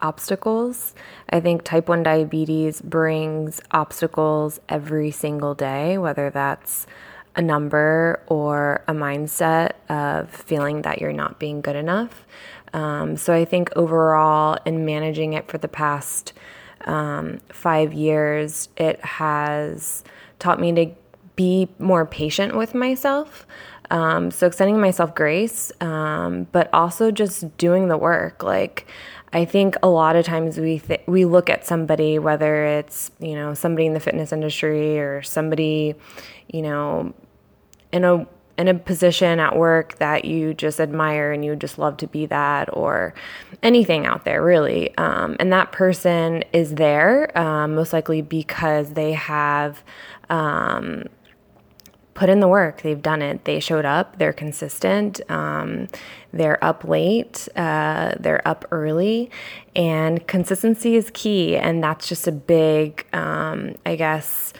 obstacles. 0.00 0.94
I 1.28 1.40
think 1.40 1.64
type 1.64 1.88
1 1.88 2.02
diabetes 2.02 2.80
brings 2.80 3.60
obstacles 3.70 4.60
every 4.70 5.10
single 5.10 5.54
day, 5.54 5.98
whether 5.98 6.30
that's 6.30 6.86
a 7.36 7.42
number 7.42 8.22
or 8.26 8.82
a 8.88 8.92
mindset 8.92 9.72
of 9.88 10.30
feeling 10.30 10.82
that 10.82 11.00
you're 11.00 11.12
not 11.12 11.38
being 11.38 11.60
good 11.60 11.76
enough. 11.76 12.26
Um, 12.72 13.16
so 13.16 13.32
I 13.32 13.44
think 13.44 13.70
overall, 13.76 14.58
in 14.64 14.84
managing 14.84 15.32
it 15.32 15.48
for 15.48 15.58
the 15.58 15.68
past 15.68 16.32
um, 16.84 17.40
five 17.50 17.92
years, 17.92 18.68
it 18.76 19.02
has 19.04 20.04
taught 20.38 20.60
me 20.60 20.72
to 20.72 20.90
be 21.36 21.68
more 21.78 22.04
patient 22.04 22.56
with 22.56 22.74
myself. 22.74 23.46
Um, 23.90 24.30
so 24.30 24.46
extending 24.46 24.80
myself 24.80 25.14
grace, 25.14 25.72
um, 25.80 26.46
but 26.52 26.68
also 26.74 27.10
just 27.10 27.56
doing 27.56 27.88
the 27.88 27.96
work. 27.96 28.42
Like, 28.42 28.86
I 29.32 29.44
think 29.44 29.76
a 29.82 29.88
lot 29.88 30.16
of 30.16 30.24
times 30.24 30.58
we 30.58 30.78
th- 30.78 31.02
we 31.06 31.24
look 31.24 31.50
at 31.50 31.66
somebody, 31.66 32.18
whether 32.18 32.64
it's 32.64 33.10
you 33.18 33.34
know 33.34 33.54
somebody 33.54 33.86
in 33.86 33.94
the 33.94 34.00
fitness 34.00 34.32
industry 34.32 34.98
or 34.98 35.22
somebody, 35.22 35.94
you 36.48 36.62
know, 36.62 37.12
in 37.92 38.04
a 38.04 38.26
in 38.56 38.66
a 38.66 38.74
position 38.74 39.38
at 39.38 39.56
work 39.56 39.98
that 39.98 40.24
you 40.24 40.52
just 40.52 40.80
admire 40.80 41.30
and 41.30 41.44
you 41.44 41.54
just 41.54 41.78
love 41.78 41.96
to 41.98 42.06
be 42.08 42.26
that, 42.26 42.68
or 42.72 43.14
anything 43.62 44.06
out 44.06 44.24
there 44.24 44.42
really. 44.42 44.96
Um, 44.96 45.36
and 45.38 45.52
that 45.52 45.72
person 45.72 46.42
is 46.52 46.74
there 46.74 47.36
um, 47.38 47.74
most 47.74 47.92
likely 47.92 48.22
because 48.22 48.94
they 48.94 49.12
have 49.12 49.84
um, 50.30 51.04
put 52.18 52.28
in 52.28 52.40
the 52.40 52.48
work. 52.48 52.82
They've 52.82 53.00
done 53.00 53.22
it. 53.22 53.44
They 53.44 53.60
showed 53.60 53.84
up. 53.84 54.18
They're 54.18 54.32
consistent. 54.32 55.20
Um, 55.30 55.86
they're 56.32 56.62
up 56.64 56.82
late. 56.82 57.48
Uh, 57.54 58.14
they're 58.18 58.46
up 58.46 58.64
early. 58.72 59.30
And 59.76 60.26
consistency 60.26 60.96
is 60.96 61.12
key. 61.14 61.56
And 61.56 61.80
that's 61.80 62.08
just 62.08 62.26
a 62.26 62.32
big, 62.32 63.06
um, 63.12 63.76
I 63.86 63.94
guess, 63.94 64.52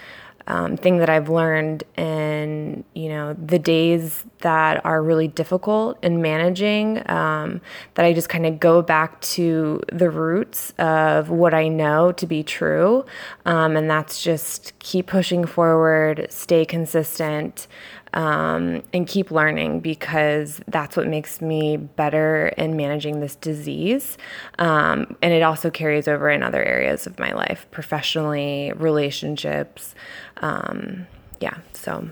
um, 0.49 0.77
thing 0.77 0.97
that 0.99 1.09
I've 1.09 1.29
learned 1.29 1.85
in 1.97 2.83
you 2.95 3.11
know 3.11 3.35
the 3.35 3.59
days 3.59 4.25
that 4.41 4.85
are 4.85 5.03
really 5.03 5.29
difficult 5.29 6.03
in 6.03 6.21
managing. 6.21 7.09
Um, 7.09 7.61
that 7.95 8.05
I 8.05 8.13
just 8.13 8.29
kind 8.29 8.47
of 8.47 8.59
go 8.59 8.83
back 8.83 9.21
to 9.21 9.81
the 9.93 10.11
roots 10.11 10.73
of 10.79 11.31
what 11.31 11.55
I 11.55 11.69
know 11.69 12.13
to 12.13 12.27
be 12.27 12.43
true, 12.43 13.05
um, 13.45 13.77
and 13.77 13.89
that's 13.89 14.23
just 14.23 14.77
keep 14.81 15.07
pushing 15.07 15.45
forward, 15.45 16.27
stay 16.31 16.65
consistent 16.65 17.69
um, 18.15 18.83
and 18.93 19.07
keep 19.07 19.31
learning 19.31 19.81
because 19.81 20.61
that's 20.69 20.97
what 20.97 21.07
makes 21.07 21.41
me 21.41 21.77
better 21.77 22.49
in 22.57 22.77
managing 22.77 23.21
this 23.21 23.37
disease. 23.37 24.19
Um, 24.59 25.17
and 25.23 25.33
it 25.33 25.43
also 25.43 25.71
carries 25.71 26.09
over 26.09 26.31
in 26.31 26.43
other 26.43 26.63
areas 26.63 27.07
of 27.07 27.19
my 27.19 27.33
life, 27.33 27.67
professionally, 27.71 28.73
relationships. 28.77 29.95
Um, 30.39 31.07
yeah, 31.41 31.59
so. 31.73 32.09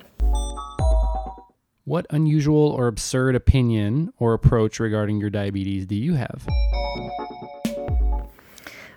What 1.85 2.07
unusual 2.11 2.71
or 2.71 2.89
absurd 2.89 3.37
opinion 3.37 4.13
or 4.19 4.35
approach 4.35 4.81
regarding 4.81 5.21
your 5.21 5.31
diabetes 5.31 5.87
do 5.87 5.95
you 5.95 6.15
have? 6.15 6.47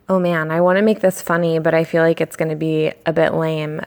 Oh 0.10 0.18
man, 0.18 0.50
I 0.50 0.60
want 0.62 0.78
to 0.78 0.82
make 0.82 1.02
this 1.02 1.22
funny, 1.22 1.60
but 1.60 1.76
I 1.76 1.84
feel 1.84 2.02
like 2.02 2.20
it's 2.20 2.36
going 2.36 2.50
to 2.50 2.56
be 2.56 2.92
a 3.06 3.14
bit 3.14 3.36
lame. 3.36 3.80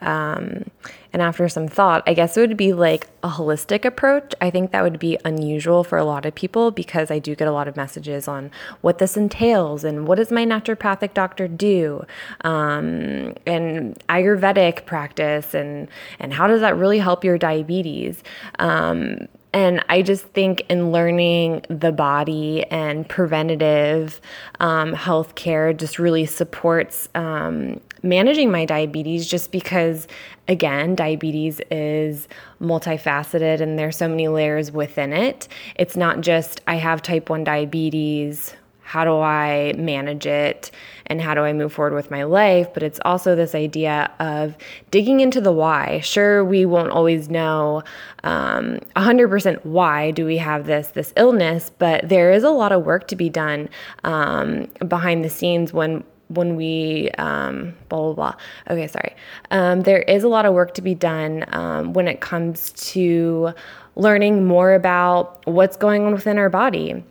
And 1.13 1.21
after 1.21 1.49
some 1.49 1.69
thought, 1.69 2.03
I 2.07 2.15
guess 2.15 2.37
it 2.37 2.41
would 2.41 2.57
be 2.57 2.73
like 2.73 3.09
a 3.23 3.29
holistic 3.29 3.85
approach. 3.85 4.35
I 4.41 4.51
think 4.51 4.73
that 4.73 4.83
would 4.83 4.99
be 4.99 5.19
unusual 5.25 5.85
for 5.85 5.99
a 5.99 6.05
lot 6.05 6.25
of 6.25 6.35
people 6.35 6.71
because 6.71 7.11
I 7.11 7.19
do 7.19 7.35
get 7.35 7.49
a 7.49 7.53
lot 7.53 7.69
of 7.69 7.77
messages 7.77 8.29
on 8.29 8.51
what 8.81 8.99
this 8.99 9.17
entails 9.17 9.85
and 9.85 10.09
what 10.09 10.17
does 10.17 10.31
my 10.31 10.47
naturopathic 10.47 11.15
doctor 11.15 11.47
do, 11.49 12.05
um, 12.43 13.35
and 13.47 14.03
Ayurvedic 14.09 14.87
practice, 14.87 15.55
and 15.55 15.89
and 16.19 16.33
how 16.33 16.47
does 16.47 16.61
that 16.61 16.77
really 16.77 16.99
help 16.99 17.25
your 17.25 17.39
diabetes. 17.39 18.23
Um, 18.59 19.29
and 19.53 19.85
I 19.89 20.03
just 20.03 20.25
think 20.27 20.65
in 20.69 20.93
learning 20.93 21.67
the 21.69 21.93
body 21.93 22.65
and 22.71 23.07
preventative 23.07 24.21
um, 24.61 24.95
health 24.95 25.35
care 25.35 25.73
just 25.73 25.99
really 25.99 26.25
supports 26.25 27.09
um, 27.15 27.81
managing 28.03 28.51
my 28.51 28.65
diabetes 28.65 29.27
just 29.27 29.53
because, 29.53 30.09
again, 30.49 30.95
diabetes 30.95 31.61
is 31.71 32.29
multifaceted 32.61 33.61
and 33.61 33.79
there's 33.79 33.97
so 33.97 34.09
many 34.09 34.29
layers 34.29 34.73
within 34.73 35.13
it. 35.13 35.49
It's 35.77 35.97
not 35.97 36.23
just 36.23 36.63
I 36.67 36.77
have 36.77 37.03
type 37.03 37.29
1 37.29 37.45
diabetes 37.45 38.55
how 38.93 39.05
do 39.05 39.19
I 39.21 39.73
manage 39.79 40.27
it 40.27 40.71
and 41.07 41.19
how 41.19 41.33
do 41.33 41.41
I 41.41 41.55
move 41.55 41.73
forward 41.73 41.95
with 41.95 42.11
my 42.11 42.25
life? 42.25 42.75
But 42.75 42.83
it's 42.83 43.01
also 43.07 43.35
this 43.35 43.55
idea 43.55 44.11
of 44.21 44.55
digging 44.91 45.21
into 45.21 45.41
the 45.41 45.51
why. 45.51 46.01
Sure, 46.01 46.45
we 46.45 46.67
won't 46.67 46.91
always 46.91 47.31
know 47.31 47.85
um, 48.23 48.81
100% 48.95 49.65
why 49.65 50.11
do 50.11 50.27
we 50.27 50.37
have 50.37 50.67
this 50.67 50.89
this 50.89 51.11
illness, 51.17 51.71
but 51.79 52.07
there 52.07 52.33
is 52.33 52.45
a 52.45 52.51
lot 52.51 52.71
of 52.71 52.85
work 52.85 53.09
to 53.09 53.17
be 53.17 53.31
done 53.31 53.71
um, 54.05 54.69
behind 54.87 55.25
the 55.25 55.31
scenes 55.31 55.73
when 55.73 56.05
when 56.29 56.55
we 56.55 57.11
um, 57.17 57.75
blah 57.89 57.99
blah 57.99 58.13
blah. 58.13 58.35
Okay, 58.69 58.89
sorry. 58.89 59.17
Um, 59.51 59.81
there 59.81 60.03
is 60.03 60.23
a 60.23 60.29
lot 60.29 60.45
of 60.45 60.53
work 60.53 60.75
to 60.75 60.83
be 60.83 60.95
done 60.95 61.47
um, 61.49 61.95
when 61.95 62.09
it 62.09 62.21
comes 62.21 62.73
to 62.93 63.55
learning 63.97 64.45
more 64.45 64.75
about 64.75 65.47
what's 65.47 65.79
going 65.79 66.05
on 66.05 66.13
within 66.13 66.37
our 66.37 66.51
body 66.51 67.03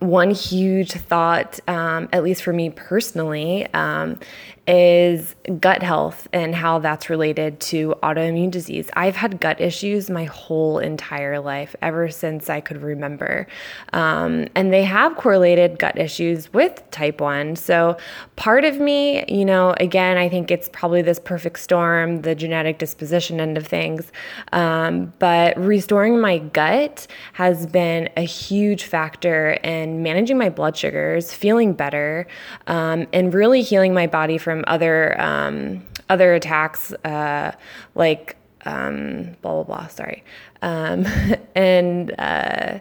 one 0.00 0.30
huge 0.30 0.92
thought, 0.92 1.60
um, 1.68 2.08
at 2.12 2.22
least 2.22 2.42
for 2.42 2.52
me 2.52 2.70
personally, 2.70 3.66
um, 3.74 4.18
is 4.66 5.34
gut 5.60 5.82
health 5.82 6.26
and 6.32 6.54
how 6.54 6.78
that's 6.78 7.10
related 7.10 7.60
to 7.60 7.94
autoimmune 8.02 8.50
disease. 8.50 8.88
I've 8.94 9.16
had 9.16 9.38
gut 9.40 9.60
issues 9.60 10.08
my 10.08 10.24
whole 10.24 10.78
entire 10.78 11.38
life, 11.38 11.76
ever 11.82 12.08
since 12.08 12.48
I 12.48 12.60
could 12.60 12.82
remember. 12.82 13.46
Um, 13.92 14.48
and 14.54 14.72
they 14.72 14.84
have 14.84 15.16
correlated 15.16 15.78
gut 15.78 15.98
issues 15.98 16.52
with 16.52 16.82
type 16.90 17.20
1. 17.20 17.56
So, 17.56 17.98
part 18.36 18.64
of 18.64 18.80
me, 18.80 19.24
you 19.28 19.44
know, 19.44 19.74
again, 19.78 20.16
I 20.16 20.28
think 20.28 20.50
it's 20.50 20.70
probably 20.70 21.02
this 21.02 21.18
perfect 21.18 21.58
storm, 21.58 22.22
the 22.22 22.34
genetic 22.34 22.78
disposition 22.78 23.40
end 23.40 23.58
of 23.58 23.66
things. 23.66 24.12
Um, 24.52 25.12
but 25.18 25.58
restoring 25.58 26.20
my 26.20 26.38
gut 26.38 27.06
has 27.34 27.66
been 27.66 28.08
a 28.16 28.22
huge 28.22 28.84
factor 28.84 29.52
in 29.62 29.83
managing 29.86 30.38
my 30.38 30.48
blood 30.48 30.76
sugars, 30.76 31.32
feeling 31.32 31.72
better, 31.72 32.26
um, 32.66 33.06
and 33.12 33.32
really 33.34 33.62
healing 33.62 33.94
my 33.94 34.06
body 34.06 34.38
from 34.38 34.64
other 34.66 35.20
um, 35.20 35.82
other 36.08 36.34
attacks, 36.34 36.92
uh, 37.04 37.52
like 37.94 38.36
um, 38.64 39.36
blah 39.42 39.52
blah 39.54 39.64
blah. 39.64 39.86
Sorry, 39.88 40.24
um, 40.62 41.06
and 41.54 42.14
uh, 42.18 42.78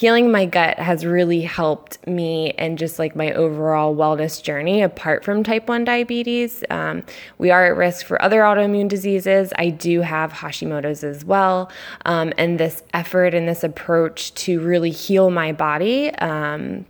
healing 0.00 0.32
my 0.32 0.46
gut 0.46 0.78
has 0.78 1.04
really 1.04 1.42
helped 1.42 2.06
me 2.06 2.52
and 2.52 2.78
just 2.78 2.98
like 2.98 3.14
my 3.14 3.30
overall 3.32 3.94
wellness 3.94 4.42
journey. 4.42 4.80
Apart 4.80 5.22
from 5.22 5.44
type 5.44 5.68
one 5.68 5.84
diabetes, 5.84 6.64
um, 6.70 7.02
we 7.36 7.50
are 7.50 7.66
at 7.66 7.76
risk 7.76 8.06
for 8.06 8.20
other 8.22 8.40
autoimmune 8.40 8.88
diseases. 8.88 9.52
I 9.58 9.68
do 9.68 10.00
have 10.00 10.32
Hashimoto's 10.32 11.04
as 11.04 11.22
well, 11.22 11.70
um, 12.06 12.32
and 12.38 12.58
this 12.58 12.82
effort 12.94 13.34
and 13.34 13.46
this 13.46 13.62
approach 13.62 14.32
to 14.46 14.58
really 14.60 14.90
heal 14.90 15.28
my 15.28 15.52
body 15.52 16.08
um, 16.14 16.86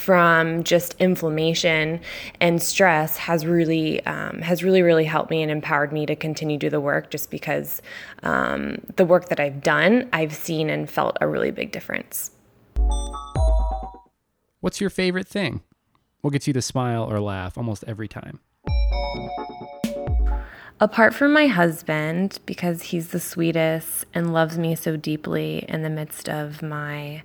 from 0.00 0.64
just 0.64 0.96
inflammation 0.98 2.00
and 2.40 2.62
stress 2.62 3.18
has 3.18 3.44
really 3.44 4.04
um, 4.06 4.40
has 4.40 4.64
really 4.64 4.80
really 4.80 5.04
helped 5.04 5.30
me 5.30 5.42
and 5.42 5.52
empowered 5.52 5.92
me 5.92 6.06
to 6.06 6.16
continue 6.16 6.56
to 6.56 6.66
do 6.66 6.70
the 6.70 6.80
work 6.80 7.10
just 7.10 7.30
because 7.30 7.82
um, 8.22 8.78
the 8.96 9.04
work 9.04 9.28
that 9.28 9.38
I've 9.38 9.62
done 9.62 10.08
I've 10.14 10.34
seen 10.34 10.70
and 10.70 10.88
felt 10.88 11.18
a 11.20 11.28
really 11.28 11.50
big 11.50 11.70
difference. 11.70 12.30
What's 14.60 14.80
your 14.80 14.88
favorite 14.88 15.28
thing? 15.28 15.60
What 16.22 16.30
gets 16.30 16.46
you 16.46 16.54
to 16.54 16.62
smile 16.62 17.04
or 17.04 17.20
laugh 17.20 17.58
almost 17.58 17.84
every 17.86 18.08
time? 18.08 18.40
Apart 20.80 21.12
from 21.12 21.34
my 21.34 21.46
husband, 21.46 22.38
because 22.46 22.84
he's 22.84 23.08
the 23.08 23.20
sweetest 23.20 24.06
and 24.14 24.32
loves 24.32 24.56
me 24.56 24.74
so 24.74 24.96
deeply 24.96 25.66
in 25.68 25.82
the 25.82 25.90
midst 25.90 26.26
of 26.26 26.62
my 26.62 27.22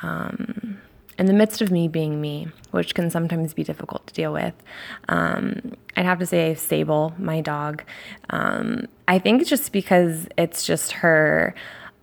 um, 0.00 0.80
in 1.18 1.26
the 1.26 1.32
midst 1.32 1.60
of 1.60 1.70
me 1.70 1.88
being 1.88 2.20
me, 2.20 2.48
which 2.70 2.94
can 2.94 3.10
sometimes 3.10 3.54
be 3.54 3.64
difficult 3.64 4.06
to 4.06 4.14
deal 4.14 4.32
with. 4.32 4.54
Um, 5.08 5.72
I'd 5.96 6.04
have 6.04 6.18
to 6.18 6.26
say 6.26 6.54
Sable, 6.54 7.14
my 7.18 7.40
dog. 7.40 7.84
Um, 8.30 8.86
I 9.06 9.18
think 9.18 9.46
just 9.46 9.72
because 9.72 10.26
it's 10.36 10.64
just 10.64 10.92
her 10.92 11.54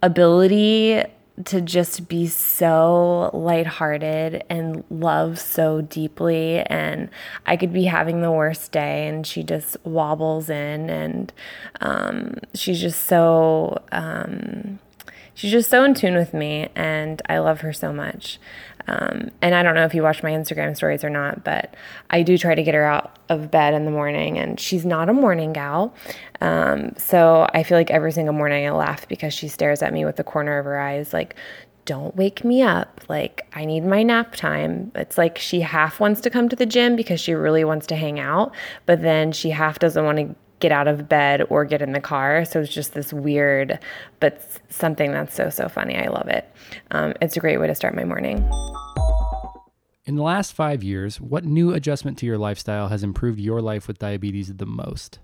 ability 0.02 1.04
to 1.46 1.62
just 1.62 2.08
be 2.08 2.28
so 2.28 3.30
lighthearted 3.34 4.44
and 4.50 4.84
love 4.90 5.40
so 5.40 5.82
deeply. 5.82 6.60
And 6.60 7.10
I 7.46 7.58
could 7.58 7.74
be 7.74 7.86
having 7.86 8.22
the 8.22 8.32
worst 8.32 8.72
day, 8.72 9.08
and 9.08 9.26
she 9.26 9.44
just 9.44 9.78
wobbles 9.84 10.50
in, 10.50 10.90
and 10.90 11.34
um, 11.80 12.36
she's 12.54 12.82
just 12.82 13.04
so. 13.04 13.82
Um, 13.92 14.80
she's 15.34 15.52
just 15.52 15.70
so 15.70 15.84
in 15.84 15.94
tune 15.94 16.16
with 16.16 16.34
me, 16.34 16.70
and 16.76 17.22
I 17.28 17.40
love 17.40 17.62
her 17.62 17.74
so 17.74 17.92
much. 17.94 18.40
Um, 18.88 19.30
and 19.42 19.56
I 19.56 19.64
don't 19.64 19.76
know 19.76 19.86
if 19.86 19.94
you 19.94 20.04
watch 20.04 20.24
my 20.24 20.32
Instagram 20.32 20.76
stories 20.76 21.04
or 21.04 21.10
not, 21.10 21.44
but 21.44 21.76
I 22.10 22.24
do 22.24 22.38
try 22.38 22.56
to 22.56 22.64
get 22.64 22.74
her 22.74 22.84
out 22.84 23.20
of 23.30 23.52
bed 23.52 23.74
in 23.74 23.86
the 23.86 23.92
morning, 23.92 24.38
and 24.38 24.60
she's 24.60 24.86
not 24.86 25.10
a 25.10 25.14
morning 25.14 25.54
gal. 25.54 25.94
Um, 26.42 26.94
so 26.98 27.48
I 27.54 27.64
feel 27.64 27.78
like 27.78 27.92
every 27.92 28.12
single 28.12 28.34
morning 28.34 28.66
I 28.66 28.72
laugh 28.72 29.08
because 29.08 29.34
she 29.34 29.48
stares 29.48 29.82
at 29.82 29.94
me 29.94 30.06
with 30.06 30.16
the 30.16 30.24
corner 30.24 30.58
of 30.58 30.66
her 30.66 30.80
eyes, 30.80 31.14
like, 31.14 31.36
don't 31.86 32.16
wake 32.16 32.44
me 32.44 32.62
up. 32.62 33.02
Like, 33.10 33.48
I 33.54 33.66
need 33.66 33.84
my 33.84 34.04
nap 34.04 34.36
time. 34.36 34.92
It's 34.96 35.18
like 35.18 35.38
she 35.38 35.62
half 35.62 36.00
wants 36.00 36.22
to 36.22 36.30
come 36.30 36.48
to 36.50 36.56
the 36.56 36.66
gym 36.66 36.96
because 36.96 37.20
she 37.20 37.34
really 37.34 37.64
wants 37.64 37.88
to 37.88 37.96
hang 37.96 38.20
out, 38.20 38.54
but 38.86 39.02
then 39.02 39.32
she 39.32 39.50
half 39.50 39.80
doesn't 39.80 40.06
want 40.06 40.18
to 40.20 40.36
get 40.62 40.72
out 40.72 40.88
of 40.88 41.10
bed 41.10 41.44
or 41.50 41.66
get 41.66 41.82
in 41.82 41.92
the 41.92 42.00
car. 42.00 42.46
So 42.46 42.62
it's 42.62 42.74
just 42.74 42.94
this 42.94 43.12
weird, 43.12 43.80
but 44.20 44.42
something 44.70 45.12
that's 45.12 45.36
so, 45.36 45.50
so 45.50 45.68
funny. 45.68 45.98
I 45.98 46.08
love 46.08 46.28
it. 46.28 46.50
Um, 46.92 47.14
it's 47.22 47.36
a 47.36 47.40
great 47.42 47.60
way 47.60 47.68
to 47.68 47.76
start 47.76 47.96
my 47.96 48.06
morning. 48.06 48.50
In 50.06 50.16
the 50.16 50.24
last 50.24 50.54
five 50.54 50.84
years, 50.84 51.20
what 51.20 51.44
new 51.44 51.74
adjustment 51.74 52.18
to 52.20 52.26
your 52.26 52.38
lifestyle 52.38 52.88
has 52.88 53.04
improved 53.04 53.40
your 53.40 53.62
life 53.62 53.88
with 53.88 54.00
diabetes 54.00 54.54
the 54.56 54.66
most? 54.66 55.20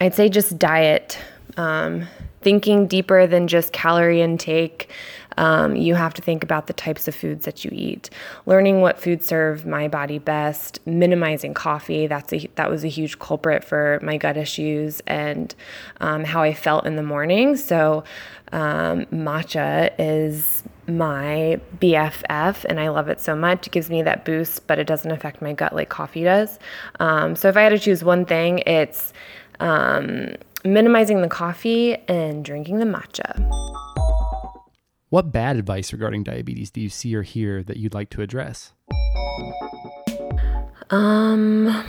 I'd 0.00 0.14
say 0.14 0.28
just 0.28 0.58
diet. 0.58 1.18
Um, 1.56 2.06
thinking 2.42 2.86
deeper 2.86 3.26
than 3.26 3.48
just 3.48 3.72
calorie 3.72 4.20
intake. 4.20 4.90
Um, 5.36 5.76
you 5.76 5.94
have 5.94 6.14
to 6.14 6.22
think 6.22 6.42
about 6.42 6.66
the 6.66 6.72
types 6.72 7.08
of 7.08 7.14
foods 7.14 7.44
that 7.44 7.64
you 7.64 7.70
eat. 7.72 8.10
Learning 8.46 8.80
what 8.80 9.00
foods 9.00 9.26
serve 9.26 9.66
my 9.66 9.88
body 9.88 10.18
best. 10.18 10.80
Minimizing 10.86 11.54
coffee. 11.54 12.06
That's 12.06 12.32
a 12.32 12.48
that 12.56 12.70
was 12.70 12.84
a 12.84 12.88
huge 12.88 13.18
culprit 13.18 13.64
for 13.64 13.98
my 14.02 14.16
gut 14.16 14.36
issues 14.36 15.00
and 15.06 15.54
um, 16.00 16.24
how 16.24 16.42
I 16.42 16.54
felt 16.54 16.86
in 16.86 16.96
the 16.96 17.02
morning. 17.02 17.56
So 17.56 18.04
um, 18.52 19.06
matcha 19.06 19.92
is 19.98 20.62
my 20.88 21.60
BFF, 21.78 22.64
and 22.64 22.78
I 22.78 22.88
love 22.88 23.08
it 23.08 23.20
so 23.20 23.34
much. 23.34 23.66
It 23.66 23.72
gives 23.72 23.90
me 23.90 24.02
that 24.02 24.24
boost, 24.24 24.66
but 24.66 24.78
it 24.78 24.86
doesn't 24.86 25.10
affect 25.10 25.42
my 25.42 25.52
gut 25.52 25.74
like 25.74 25.88
coffee 25.88 26.22
does. 26.22 26.58
Um, 27.00 27.34
so 27.36 27.48
if 27.48 27.56
I 27.56 27.62
had 27.62 27.70
to 27.70 27.78
choose 27.78 28.04
one 28.04 28.24
thing, 28.24 28.58
it's 28.60 29.12
um, 29.60 30.34
minimizing 30.64 31.22
the 31.22 31.28
coffee 31.28 31.96
and 32.08 32.44
drinking 32.44 32.78
the 32.78 32.86
matcha. 32.86 33.34
What 35.08 35.30
bad 35.30 35.56
advice 35.56 35.92
regarding 35.92 36.24
diabetes 36.24 36.70
do 36.70 36.80
you 36.80 36.88
see 36.88 37.14
or 37.14 37.22
hear 37.22 37.62
that 37.62 37.76
you'd 37.76 37.94
like 37.94 38.10
to 38.10 38.22
address? 38.22 38.72
Um, 40.90 41.84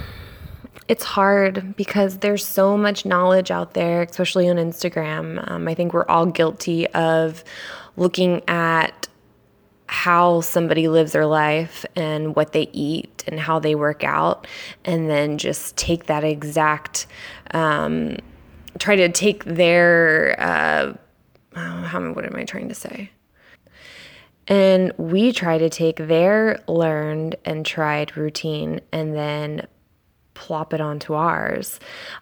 it's 0.87 1.03
hard 1.03 1.75
because 1.75 2.19
there's 2.19 2.45
so 2.45 2.77
much 2.77 3.07
knowledge 3.07 3.49
out 3.49 3.73
there, 3.73 4.03
especially 4.03 4.47
on 4.47 4.57
Instagram. 4.57 5.49
Um, 5.49 5.67
I 5.67 5.73
think 5.73 5.93
we're 5.93 6.05
all 6.05 6.27
guilty 6.27 6.85
of 6.89 7.43
looking 7.95 8.43
at 8.47 9.07
how 9.87 10.41
somebody 10.41 10.87
lives 10.87 11.13
their 11.13 11.25
life 11.25 11.87
and 11.95 12.35
what 12.35 12.51
they 12.51 12.69
eat 12.71 13.23
and 13.25 13.39
how 13.39 13.57
they 13.57 13.73
work 13.73 14.03
out, 14.03 14.45
and 14.85 15.09
then 15.09 15.39
just 15.39 15.75
take 15.75 16.05
that 16.05 16.23
exact 16.23 17.07
um, 17.51 18.17
try 18.77 18.95
to 18.95 19.09
take 19.09 19.43
their 19.45 20.35
uh, 20.37 20.93
how 21.57 22.01
what 22.13 22.25
am 22.25 22.35
I 22.35 22.43
trying 22.43 22.69
to 22.69 22.75
say? 22.75 23.11
And 24.47 24.93
we 24.97 25.33
try 25.33 25.57
to 25.57 25.69
take 25.69 25.97
their 25.97 26.63
learned 26.67 27.35
and 27.43 27.65
tried 27.65 28.15
routine 28.15 28.79
and 28.93 29.13
then 29.13 29.67
plop 30.37 30.71
it 30.71 30.79
onto 30.79 31.15
ours. 31.15 31.79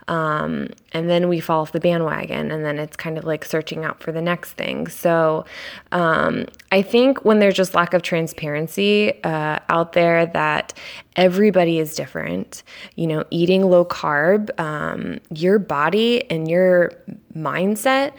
Um, 0.07 0.69
and 0.93 1.09
then 1.09 1.27
we 1.27 1.41
fall 1.41 1.61
off 1.61 1.73
the 1.73 1.81
bandwagon, 1.81 2.49
and 2.49 2.63
then 2.63 2.79
it's 2.79 2.95
kind 2.95 3.17
of 3.17 3.25
like 3.25 3.43
searching 3.43 3.83
out 3.83 4.01
for 4.01 4.13
the 4.13 4.21
next 4.21 4.53
thing. 4.53 4.87
So 4.87 5.45
um, 5.91 6.45
I 6.71 6.81
think 6.81 7.25
when 7.25 7.39
there's 7.39 7.55
just 7.55 7.75
lack 7.75 7.93
of 7.93 8.03
transparency 8.03 9.21
uh, 9.23 9.59
out 9.67 9.91
there, 9.91 10.25
that 10.27 10.73
everybody 11.17 11.77
is 11.77 11.93
different. 11.93 12.63
You 12.95 13.07
know, 13.07 13.25
eating 13.31 13.63
low 13.69 13.83
carb, 13.83 14.57
um, 14.59 15.19
your 15.29 15.59
body 15.59 16.29
and 16.31 16.49
your 16.49 16.93
mindset 17.35 18.13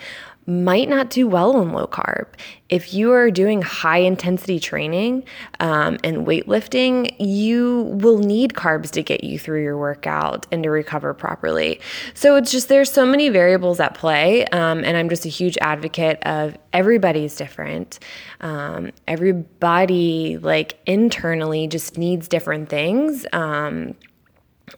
might 0.46 0.88
not 0.88 1.10
do 1.10 1.26
well 1.26 1.56
on 1.56 1.72
low 1.72 1.86
carb. 1.86 2.26
If 2.68 2.94
you 2.94 3.12
are 3.12 3.30
doing 3.30 3.62
high 3.62 3.98
intensity 3.98 4.60
training 4.60 5.24
um, 5.60 5.98
and 6.04 6.26
weightlifting, 6.26 7.14
you 7.18 7.82
will 8.00 8.18
need 8.18 8.54
carbs 8.54 8.90
to 8.92 9.02
get 9.02 9.24
you 9.24 9.38
through 9.38 9.62
your 9.62 9.76
workout 9.76 10.46
and 10.52 10.62
to 10.62 10.70
recover 10.70 11.14
properly. 11.14 11.80
So 12.14 12.36
it's 12.36 12.50
just 12.50 12.68
there's 12.68 12.90
so 12.90 13.04
many 13.04 13.28
variables 13.28 13.80
at 13.80 13.94
play, 13.94 14.44
um, 14.46 14.84
and 14.84 14.96
I'm 14.96 15.08
just 15.08 15.26
a 15.26 15.28
huge 15.28 15.58
advocate 15.60 16.22
of 16.22 16.56
everybody's 16.72 17.36
different. 17.36 17.98
Um, 18.40 18.92
everybody, 19.08 20.38
like 20.38 20.78
internally, 20.86 21.66
just 21.66 21.98
needs 21.98 22.28
different 22.28 22.68
things. 22.68 23.26
Um, 23.32 23.94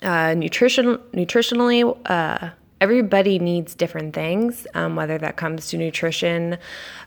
uh, 0.02 0.34
nutrition, 0.34 0.98
nutritionally, 1.12 1.98
uh, 2.06 2.50
everybody 2.80 3.38
needs 3.38 3.74
different 3.74 4.14
things, 4.14 4.66
um, 4.74 4.96
whether 4.96 5.18
that 5.18 5.36
comes 5.36 5.68
to 5.68 5.76
nutrition 5.76 6.58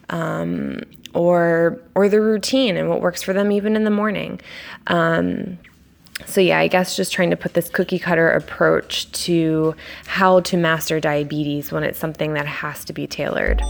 um, 0.09 0.81
or 1.13 1.79
or 1.95 2.09
the 2.09 2.21
routine 2.21 2.77
and 2.77 2.89
what 2.89 3.01
works 3.01 3.21
for 3.21 3.33
them 3.33 3.51
even 3.51 3.75
in 3.75 3.83
the 3.83 3.91
morning. 3.91 4.39
Um, 4.87 5.57
so 6.25 6.41
yeah, 6.41 6.59
I 6.59 6.67
guess 6.67 6.95
just 6.95 7.11
trying 7.11 7.31
to 7.31 7.37
put 7.37 7.53
this 7.53 7.69
cookie 7.69 7.99
cutter 7.99 8.29
approach 8.29 9.11
to 9.23 9.75
how 10.05 10.41
to 10.41 10.57
master 10.57 10.99
diabetes 10.99 11.71
when 11.71 11.83
it's 11.83 11.97
something 11.97 12.33
that 12.33 12.45
has 12.45 12.85
to 12.85 12.93
be 12.93 13.07
tailored. 13.07 13.61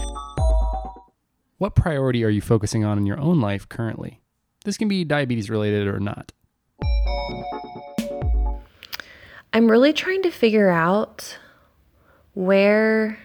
What 1.58 1.74
priority 1.74 2.24
are 2.24 2.28
you 2.28 2.40
focusing 2.40 2.84
on 2.84 2.98
in 2.98 3.06
your 3.06 3.20
own 3.20 3.40
life 3.40 3.68
currently? 3.68 4.20
This 4.64 4.76
can 4.76 4.88
be 4.88 5.04
diabetes 5.04 5.48
related 5.48 5.86
or 5.86 6.00
not. 6.00 6.32
I'm 9.54 9.70
really 9.70 9.92
trying 9.92 10.22
to 10.22 10.30
figure 10.30 10.70
out 10.70 11.38
where 12.34 13.18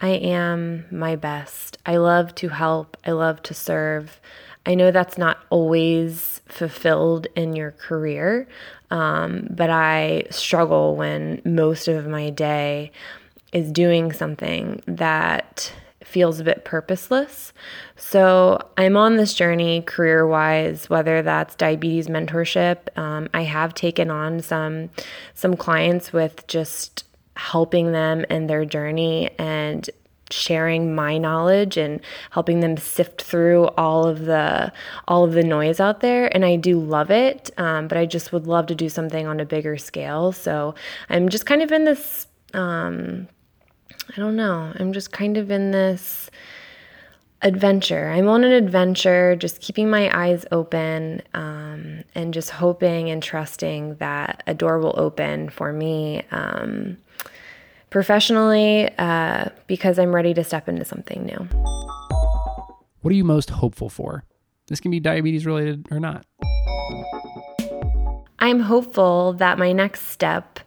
I 0.00 0.08
am 0.08 0.86
my 0.90 1.16
best. 1.16 1.78
I 1.84 1.96
love 1.96 2.34
to 2.36 2.48
help, 2.48 2.96
I 3.06 3.12
love 3.12 3.42
to 3.44 3.54
serve. 3.54 4.20
I 4.66 4.74
know 4.74 4.90
that's 4.90 5.16
not 5.16 5.38
always 5.48 6.42
fulfilled 6.46 7.26
in 7.34 7.56
your 7.56 7.70
career, 7.72 8.46
um, 8.90 9.46
but 9.50 9.70
I 9.70 10.24
struggle 10.30 10.96
when 10.96 11.40
most 11.44 11.88
of 11.88 12.06
my 12.06 12.30
day 12.30 12.92
is 13.52 13.72
doing 13.72 14.12
something 14.12 14.82
that 14.86 15.72
feels 16.04 16.40
a 16.40 16.44
bit 16.44 16.64
purposeless. 16.64 17.52
So 17.96 18.60
I'm 18.76 18.96
on 18.96 19.16
this 19.16 19.34
journey 19.34 19.82
career 19.82 20.26
wise, 20.26 20.90
whether 20.90 21.22
that's 21.22 21.54
diabetes 21.54 22.08
mentorship. 22.08 22.96
Um, 22.98 23.28
I 23.32 23.42
have 23.42 23.74
taken 23.74 24.10
on 24.10 24.40
some 24.40 24.90
some 25.34 25.56
clients 25.56 26.12
with 26.12 26.46
just 26.46 27.04
helping 27.40 27.92
them 27.92 28.24
in 28.28 28.46
their 28.46 28.66
journey 28.66 29.30
and 29.38 29.88
sharing 30.30 30.94
my 30.94 31.16
knowledge 31.16 31.76
and 31.76 32.00
helping 32.30 32.60
them 32.60 32.76
sift 32.76 33.22
through 33.22 33.66
all 33.78 34.06
of 34.06 34.26
the 34.26 34.70
all 35.08 35.24
of 35.24 35.32
the 35.32 35.42
noise 35.42 35.80
out 35.80 36.00
there. 36.00 36.32
And 36.34 36.44
i 36.44 36.54
do 36.56 36.78
love 36.78 37.10
it 37.10 37.50
um, 37.56 37.88
but 37.88 37.96
i 37.98 38.06
just 38.06 38.32
would 38.32 38.46
love 38.46 38.66
to 38.66 38.74
do 38.74 38.88
something 38.88 39.26
on 39.26 39.40
a 39.40 39.44
bigger 39.44 39.76
scale. 39.78 40.32
So 40.32 40.74
i'm 41.08 41.30
just 41.30 41.46
kind 41.46 41.62
of 41.62 41.72
in 41.72 41.84
this 41.84 42.26
um, 42.52 43.26
i 44.14 44.16
don't 44.16 44.36
know. 44.36 44.72
I'm 44.78 44.92
just 44.92 45.10
kind 45.12 45.36
of 45.36 45.50
in 45.50 45.70
this 45.70 46.30
adventure. 47.42 48.10
I'm 48.10 48.28
on 48.28 48.44
an 48.44 48.52
adventure 48.52 49.34
just 49.34 49.60
keeping 49.60 49.88
my 49.88 50.10
eyes 50.16 50.44
open 50.52 51.22
um, 51.32 52.04
and 52.14 52.34
just 52.34 52.50
hoping 52.50 53.10
and 53.10 53.22
trusting 53.22 53.94
that 53.96 54.42
a 54.46 54.52
door 54.52 54.78
will 54.78 54.94
open 54.98 55.48
for 55.48 55.72
me 55.72 56.22
um, 56.30 56.98
professionally 57.90 58.88
uh, 58.98 59.50
because 59.66 59.98
I'm 59.98 60.14
ready 60.14 60.32
to 60.34 60.44
step 60.44 60.68
into 60.68 60.84
something 60.84 61.24
new. 61.24 61.48
What 63.02 63.10
are 63.10 63.16
you 63.16 63.24
most 63.24 63.50
hopeful 63.50 63.88
for? 63.88 64.24
This 64.68 64.80
can 64.80 64.90
be 64.90 65.00
diabetes 65.00 65.46
related 65.46 65.86
or 65.90 65.98
not. 65.98 66.24
I'm 68.38 68.60
hopeful 68.60 69.34
that 69.34 69.58
my 69.58 69.72
next 69.72 70.06
step 70.06 70.60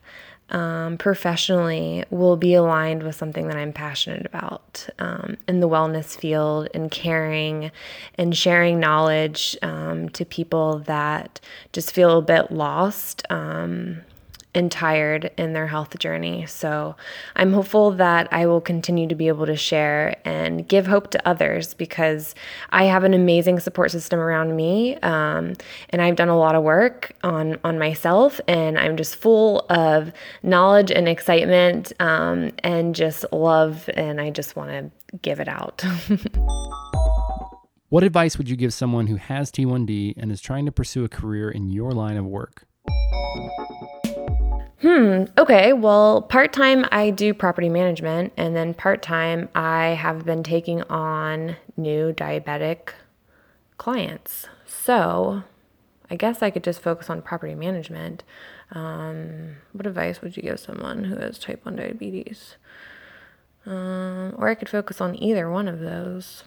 um, 0.50 0.98
professionally 0.98 2.06
will 2.12 2.38
be 2.38 2.54
aligned 2.54 3.02
with 3.04 3.16
something 3.16 3.48
that 3.48 3.58
I'm 3.58 3.74
passionate 3.74 4.26
about 4.26 4.88
um, 5.00 5.38
in 5.48 5.60
the 5.60 5.68
wellness 5.68 6.16
field 6.16 6.68
and 6.74 6.92
caring 6.92 7.72
and 8.16 8.38
sharing 8.38 8.80
knowledge 8.80 9.58
um, 9.64 10.10
to 10.10 10.26
people 10.26 10.80
that 10.80 11.40
just 11.72 11.92
feel 11.92 12.20
a 12.20 12.22
bit 12.22 12.52
lost 12.52 13.24
um, 13.32 14.02
and 14.56 14.72
tired 14.72 15.32
in 15.38 15.54
their 15.54 15.68
health 15.68 15.98
journey. 16.00 16.46
So 16.46 16.96
I'm 17.36 17.54
hopeful 17.54 17.92
that 17.92 18.28
I 18.32 18.46
will 18.46 18.62
continue 18.62 19.08
to 19.08 19.16
be 19.16 19.28
able 19.28 19.46
to 19.46 19.56
share 19.56 20.16
and 20.26 20.68
give 20.68 20.88
hope 20.88 21.10
to 21.12 21.28
others 21.28 21.74
because 21.74 22.36
I 22.70 22.86
have 22.86 23.04
an 23.04 23.14
amazing 23.14 23.60
support 23.60 23.92
system 23.92 24.20
around 24.20 24.56
me, 24.56 24.96
um, 24.98 25.54
and 25.90 26.02
I've 26.02 26.16
done 26.16 26.30
a 26.30 26.38
lot 26.38 26.56
of 26.56 26.64
work 26.64 27.14
on 27.24 27.60
on 27.64 27.80
myself, 27.80 28.40
and 28.48 28.78
I'm 28.78 28.98
just 28.98 29.16
full 29.16 29.66
of 29.70 30.12
knowledge 30.44 30.92
and 30.92 31.08
excitement 31.08 31.94
um, 32.00 32.52
and 32.60 32.96
just 32.96 33.26
love, 33.32 33.90
and 33.96 34.22
I 34.22 34.30
just 34.30 34.56
want 34.56 34.70
to 34.72 34.92
give 35.22 35.40
it 35.40 35.48
out. 35.48 35.84
what 37.90 38.04
advice 38.04 38.38
would 38.38 38.50
you 38.50 38.56
give 38.56 38.74
someone 38.74 39.08
who 39.08 39.16
has 39.16 39.52
T1D 39.52 40.16
and 40.18 40.32
is 40.32 40.42
trying 40.42 40.66
to 40.66 40.72
pursue 40.72 41.04
a 41.04 41.10
career 41.10 41.50
in 41.50 41.70
your 41.70 41.92
line 41.92 42.18
of 42.18 42.26
work? 42.26 42.66
Hmm. 44.84 45.24
Okay. 45.38 45.72
Well, 45.72 46.24
part 46.24 46.52
time 46.52 46.86
I 46.92 47.10
do 47.10 47.34
property 47.34 47.70
management, 47.70 48.34
and 48.36 48.54
then 48.54 48.74
part 48.74 49.02
time 49.02 49.48
I 49.56 49.92
have 49.92 50.26
been 50.26 50.44
taking 50.44 50.82
on 50.84 51.56
new 51.78 52.12
diabetic 52.12 52.90
clients. 53.78 54.48
So 54.66 55.44
I 56.10 56.18
guess 56.18 56.42
I 56.42 56.50
could 56.50 56.66
just 56.66 56.82
focus 56.82 57.10
on 57.10 57.22
property 57.22 57.56
management. 57.56 58.24
Um, 58.72 59.56
what 59.72 59.88
advice 59.88 60.22
would 60.22 60.36
you 60.36 60.44
give 60.44 60.60
someone 60.60 61.06
who 61.06 61.16
has 61.16 61.40
type 61.40 61.64
1 61.64 61.78
diabetes? 61.78 62.58
Um, 63.66 64.36
or 64.38 64.50
I 64.50 64.56
could 64.56 64.68
focus 64.68 65.00
on 65.00 65.16
either 65.16 65.50
one 65.50 65.70
of 65.70 65.80
those 65.80 66.44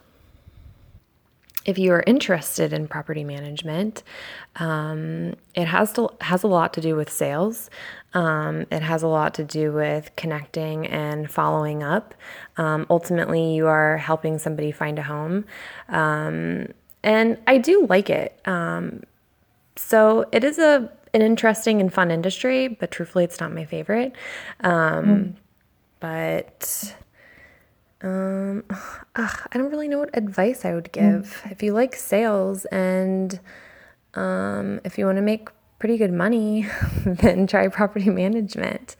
if 1.67 1.79
you 1.79 1.93
are 1.93 2.05
interested 2.07 2.73
in 2.73 2.87
property 2.87 3.25
management, 3.25 4.05
um, 4.57 5.35
it 5.55 5.67
has 5.67 5.93
to 5.95 6.09
has 6.21 6.45
a 6.45 6.47
lot 6.47 6.73
to 6.75 6.81
do 6.81 6.95
with 6.95 7.11
sales. 7.11 7.69
Um, 8.15 8.67
it 8.71 8.83
has 8.83 9.03
a 9.03 9.09
lot 9.09 9.35
to 9.35 9.45
do 9.45 9.73
with 9.73 10.15
connecting 10.17 10.87
and 10.87 11.31
following 11.31 11.83
up. 11.83 12.15
Um, 12.57 12.87
ultimately, 12.89 13.55
you 13.55 13.67
are 13.67 13.99
helping 13.99 14.39
somebody 14.39 14.71
find 14.71 14.99
a 14.99 15.03
home, 15.03 15.45
um, 15.89 16.69
and 17.03 17.37
I 17.47 17.59
do 17.59 17.87
like 17.91 18.09
it. 18.09 18.41
Um, 18.47 19.03
so 19.75 20.25
it 20.33 20.45
is 20.45 20.59
a 20.59 20.91
an 21.13 21.23
interesting 21.23 21.81
and 21.81 21.93
fun 21.93 22.11
industry, 22.13 22.69
but 22.69 22.93
truthfully, 22.93 23.25
it's 23.25 23.41
not 23.41 23.53
my 23.53 23.65
favorite. 23.65 24.13
Mm. 24.63 25.35
But 25.99 26.95
um, 28.03 28.65
ugh, 28.71 29.49
I 29.53 29.59
don't 29.59 29.71
really 29.71 29.89
know 29.89 29.99
what 29.99 30.11
advice 30.15 30.65
I 30.65 30.75
would 30.75 30.93
give. 30.93 31.43
Mm. 31.45 31.53
If 31.53 31.63
you 31.63 31.73
like 31.73 31.95
sales 31.95 32.65
and 32.67 33.39
um, 34.15 34.81
if 34.85 34.99
you 34.99 35.07
want 35.07 35.17
to 35.17 35.23
make 35.23 35.49
pretty 35.79 35.97
good 35.97 36.13
money, 36.13 36.67
then 37.07 37.47
try 37.47 37.69
property 37.69 38.11
management. 38.11 38.97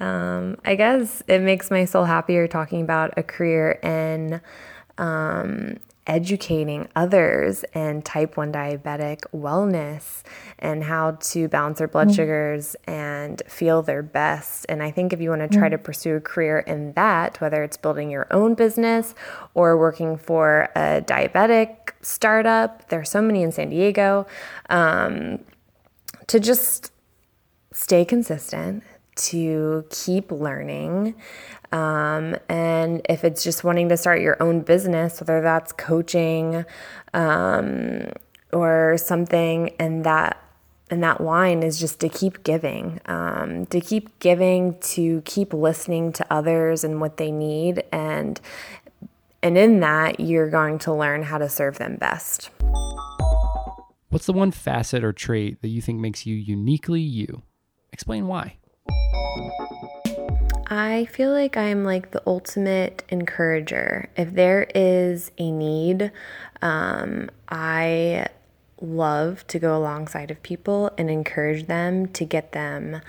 Um, 0.00 0.58
I 0.64 0.74
guess 0.74 1.22
it 1.28 1.40
makes 1.40 1.70
my 1.70 1.84
soul 1.84 2.04
happier 2.04 2.48
talking 2.48 2.82
about 2.82 3.14
a 3.16 3.22
career 3.22 3.78
in 3.82 4.40
um, 4.98 5.78
educating 6.06 6.88
others 6.94 7.64
and 7.72 8.04
type 8.04 8.36
1 8.36 8.52
diabetic 8.52 9.20
wellness 9.34 10.22
and 10.58 10.84
how 10.84 11.12
to 11.12 11.48
balance 11.48 11.78
their 11.78 11.88
blood 11.88 12.08
mm. 12.08 12.16
sugars 12.16 12.76
and 12.86 13.42
feel 13.48 13.82
their 13.82 14.02
best. 14.02 14.66
And 14.68 14.82
I 14.82 14.90
think 14.90 15.12
if 15.12 15.20
you 15.20 15.30
want 15.30 15.42
to 15.42 15.48
try 15.48 15.68
mm. 15.68 15.72
to 15.72 15.78
pursue 15.78 16.16
a 16.16 16.20
career 16.20 16.58
in 16.60 16.92
that, 16.92 17.40
whether 17.40 17.62
it's 17.62 17.76
building 17.76 18.10
your 18.10 18.26
own 18.30 18.54
business 18.54 19.14
or 19.54 19.78
working 19.78 20.18
for 20.18 20.68
a 20.76 21.02
diabetic 21.02 21.92
startup, 22.02 22.88
there 22.88 23.00
are 23.00 23.04
so 23.04 23.22
many 23.22 23.42
in 23.42 23.50
San 23.50 23.70
Diego, 23.70 24.26
um, 24.68 25.38
to 26.26 26.38
just 26.38 26.92
stay 27.72 28.04
consistent 28.04 28.82
to 29.16 29.84
keep 29.90 30.30
learning. 30.30 31.14
Um, 31.72 32.36
and 32.48 33.02
if 33.08 33.24
it's 33.24 33.42
just 33.42 33.64
wanting 33.64 33.88
to 33.88 33.96
start 33.96 34.20
your 34.20 34.40
own 34.42 34.60
business, 34.60 35.20
whether 35.20 35.40
that's 35.40 35.72
coaching 35.72 36.64
um, 37.12 38.12
or 38.52 38.96
something, 38.96 39.70
and 39.78 40.04
that 40.04 40.40
and 40.90 41.02
that 41.02 41.20
line 41.20 41.62
is 41.62 41.80
just 41.80 41.98
to 42.00 42.08
keep 42.08 42.44
giving, 42.44 43.00
um, 43.06 43.66
to 43.66 43.80
keep 43.80 44.16
giving, 44.18 44.78
to 44.80 45.22
keep 45.22 45.52
listening 45.52 46.12
to 46.12 46.26
others 46.30 46.84
and 46.84 47.00
what 47.00 47.16
they 47.16 47.30
need, 47.30 47.82
and 47.90 48.40
and 49.42 49.58
in 49.58 49.80
that 49.80 50.20
you're 50.20 50.50
going 50.50 50.78
to 50.80 50.92
learn 50.92 51.22
how 51.22 51.38
to 51.38 51.48
serve 51.48 51.78
them 51.78 51.96
best. 51.96 52.50
What's 54.10 54.26
the 54.26 54.32
one 54.32 54.52
facet 54.52 55.02
or 55.02 55.12
trait 55.12 55.60
that 55.60 55.68
you 55.68 55.82
think 55.82 55.98
makes 55.98 56.24
you 56.24 56.36
uniquely 56.36 57.00
you? 57.00 57.42
Explain 57.92 58.28
why. 58.28 58.58
I 60.66 61.06
feel 61.06 61.30
like 61.30 61.56
I'm 61.56 61.84
like 61.84 62.10
the 62.10 62.22
ultimate 62.26 63.04
encourager. 63.08 64.08
If 64.16 64.32
there 64.32 64.66
is 64.74 65.30
a 65.38 65.50
need, 65.50 66.10
um, 66.62 67.30
I 67.48 68.26
love 68.80 69.46
to 69.48 69.58
go 69.58 69.76
alongside 69.76 70.30
of 70.30 70.42
people 70.42 70.90
and 70.96 71.10
encourage 71.10 71.66
them 71.66 72.08
to 72.08 72.24
get 72.24 72.52
them 72.52 73.02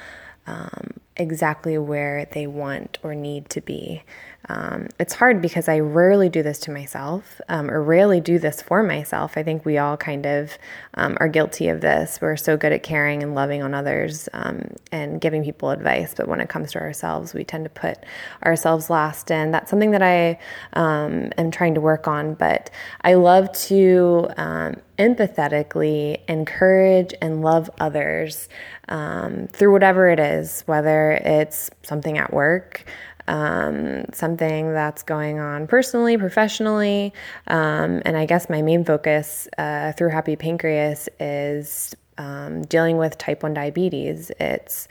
um, 0.45 0.91
exactly 1.17 1.77
where 1.77 2.25
they 2.31 2.47
want 2.47 2.97
or 3.03 3.15
need 3.15 3.49
to 3.49 3.61
be. 3.61 4.03
Um, 4.47 4.89
it's 4.99 5.13
hard 5.13 5.41
because 5.41 5.67
I 5.67 5.79
rarely 5.79 6.29
do 6.29 6.43
this 6.43 6.59
to 6.59 6.71
myself 6.71 7.41
um, 7.49 7.71
or 7.71 7.81
rarely 7.81 8.21
do 8.21 8.37
this 8.37 8.61
for 8.61 8.83
myself. 8.83 9.37
I 9.37 9.43
think 9.43 9.65
we 9.65 9.77
all 9.77 9.97
kind 9.97 10.25
of 10.25 10.57
um, 10.93 11.17
are 11.19 11.27
guilty 11.27 11.69
of 11.69 11.81
this. 11.81 12.19
We're 12.21 12.37
so 12.37 12.55
good 12.55 12.71
at 12.71 12.83
caring 12.83 13.23
and 13.23 13.33
loving 13.33 13.63
on 13.63 13.73
others 13.73 14.29
um, 14.33 14.69
and 14.91 15.19
giving 15.19 15.43
people 15.43 15.71
advice, 15.71 16.13
but 16.15 16.27
when 16.27 16.41
it 16.41 16.49
comes 16.49 16.71
to 16.73 16.79
ourselves, 16.79 17.33
we 17.33 17.43
tend 17.43 17.63
to 17.65 17.69
put 17.71 17.97
ourselves 18.43 18.89
last. 18.89 19.31
And 19.31 19.53
that's 19.53 19.69
something 19.69 19.91
that 19.91 20.03
I 20.03 20.39
um, 20.73 21.31
am 21.37 21.49
trying 21.49 21.73
to 21.75 21.81
work 21.81 22.07
on. 22.07 22.35
But 22.35 22.69
I 23.01 23.15
love 23.15 23.51
to 23.63 24.27
um, 24.37 24.75
empathetically 24.99 26.19
encourage 26.27 27.13
and 27.21 27.41
love 27.41 27.69
others 27.79 28.47
through 28.87 29.71
whatever 29.71 30.09
it 30.09 30.19
is, 30.19 30.61
whether 30.67 31.04
it's 31.11 31.69
something 31.83 32.17
at 32.17 32.33
work 32.33 32.85
um, 33.27 34.05
something 34.13 34.71
that's 34.73 35.03
going 35.03 35.39
on 35.39 35.67
personally, 35.67 36.17
professionally. 36.17 37.13
Um, 37.47 38.01
and 38.05 38.15
I 38.15 38.25
guess 38.25 38.49
my 38.49 38.61
main 38.61 38.85
focus 38.85 39.47
uh, 39.57 39.93
through 39.93 40.09
Happy 40.09 40.35
Pancreas 40.35 41.09
is 41.19 41.95
um, 42.17 42.61
dealing 42.63 42.97
with 42.97 43.17
type 43.17 43.43
1 43.43 43.53
diabetes. 43.53 44.31
It's 44.39 44.87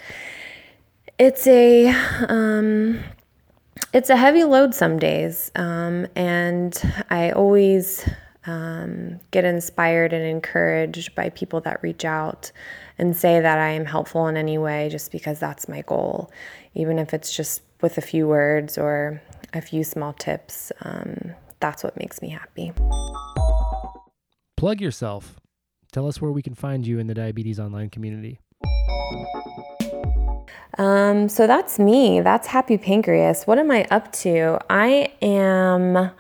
it's 1.17 1.47
a 1.47 1.89
um, 2.29 2.99
it's 3.93 4.11
a 4.11 4.17
heavy 4.17 4.43
load 4.43 4.75
some 4.75 4.99
days, 4.99 5.53
um, 5.55 6.09
and 6.17 6.77
I 7.09 7.31
always 7.31 8.05
um, 8.47 9.21
get 9.31 9.45
inspired 9.45 10.13
and 10.13 10.25
encouraged 10.25 11.15
by 11.15 11.31
people 11.31 11.61
that 11.63 11.83
reach 11.83 12.05
out 12.05 12.51
and 12.99 13.17
say 13.17 13.41
that 13.41 13.59
I 13.59 13.71
am 13.71 13.85
helpful 13.85 14.27
in 14.29 14.37
any 14.37 14.59
way, 14.59 14.89
just 14.91 15.11
because 15.11 15.39
that's 15.39 15.69
my 15.69 15.83
goal, 15.83 16.31
even 16.75 16.99
if 16.99 17.13
it's 17.15 17.35
just 17.35 17.63
with 17.81 17.99
a 17.99 18.01
few 18.01 18.27
words 18.27 18.79
or 18.79 19.21
a 19.53 19.61
few 19.61 19.85
small 19.85 20.13
tips. 20.13 20.73
Um, 20.83 21.35
that's 21.61 21.83
what 21.83 21.97
makes 21.97 22.23
me 22.23 22.29
happy. 22.29 22.73
Plug 24.57 24.81
yourself. 24.81 25.41
Tell 25.93 26.07
us 26.09 26.21
where 26.21 26.33
we 26.33 26.43
can 26.43 26.55
find 26.55 26.87
you 26.87 26.99
in 26.99 27.07
the 27.07 27.15
Diabetes 27.15 27.61
Online 27.61 27.89
community. 27.91 28.39
Um, 30.77 31.29
so 31.29 31.47
that's 31.47 31.79
me. 31.79 32.21
That's 32.21 32.49
Happy 32.49 32.79
Pancreas. 32.79 33.47
What 33.47 33.59
am 33.59 33.71
I 33.71 33.85
up 33.91 34.11
to? 34.13 34.59
I 34.69 35.13
am. 35.23 36.11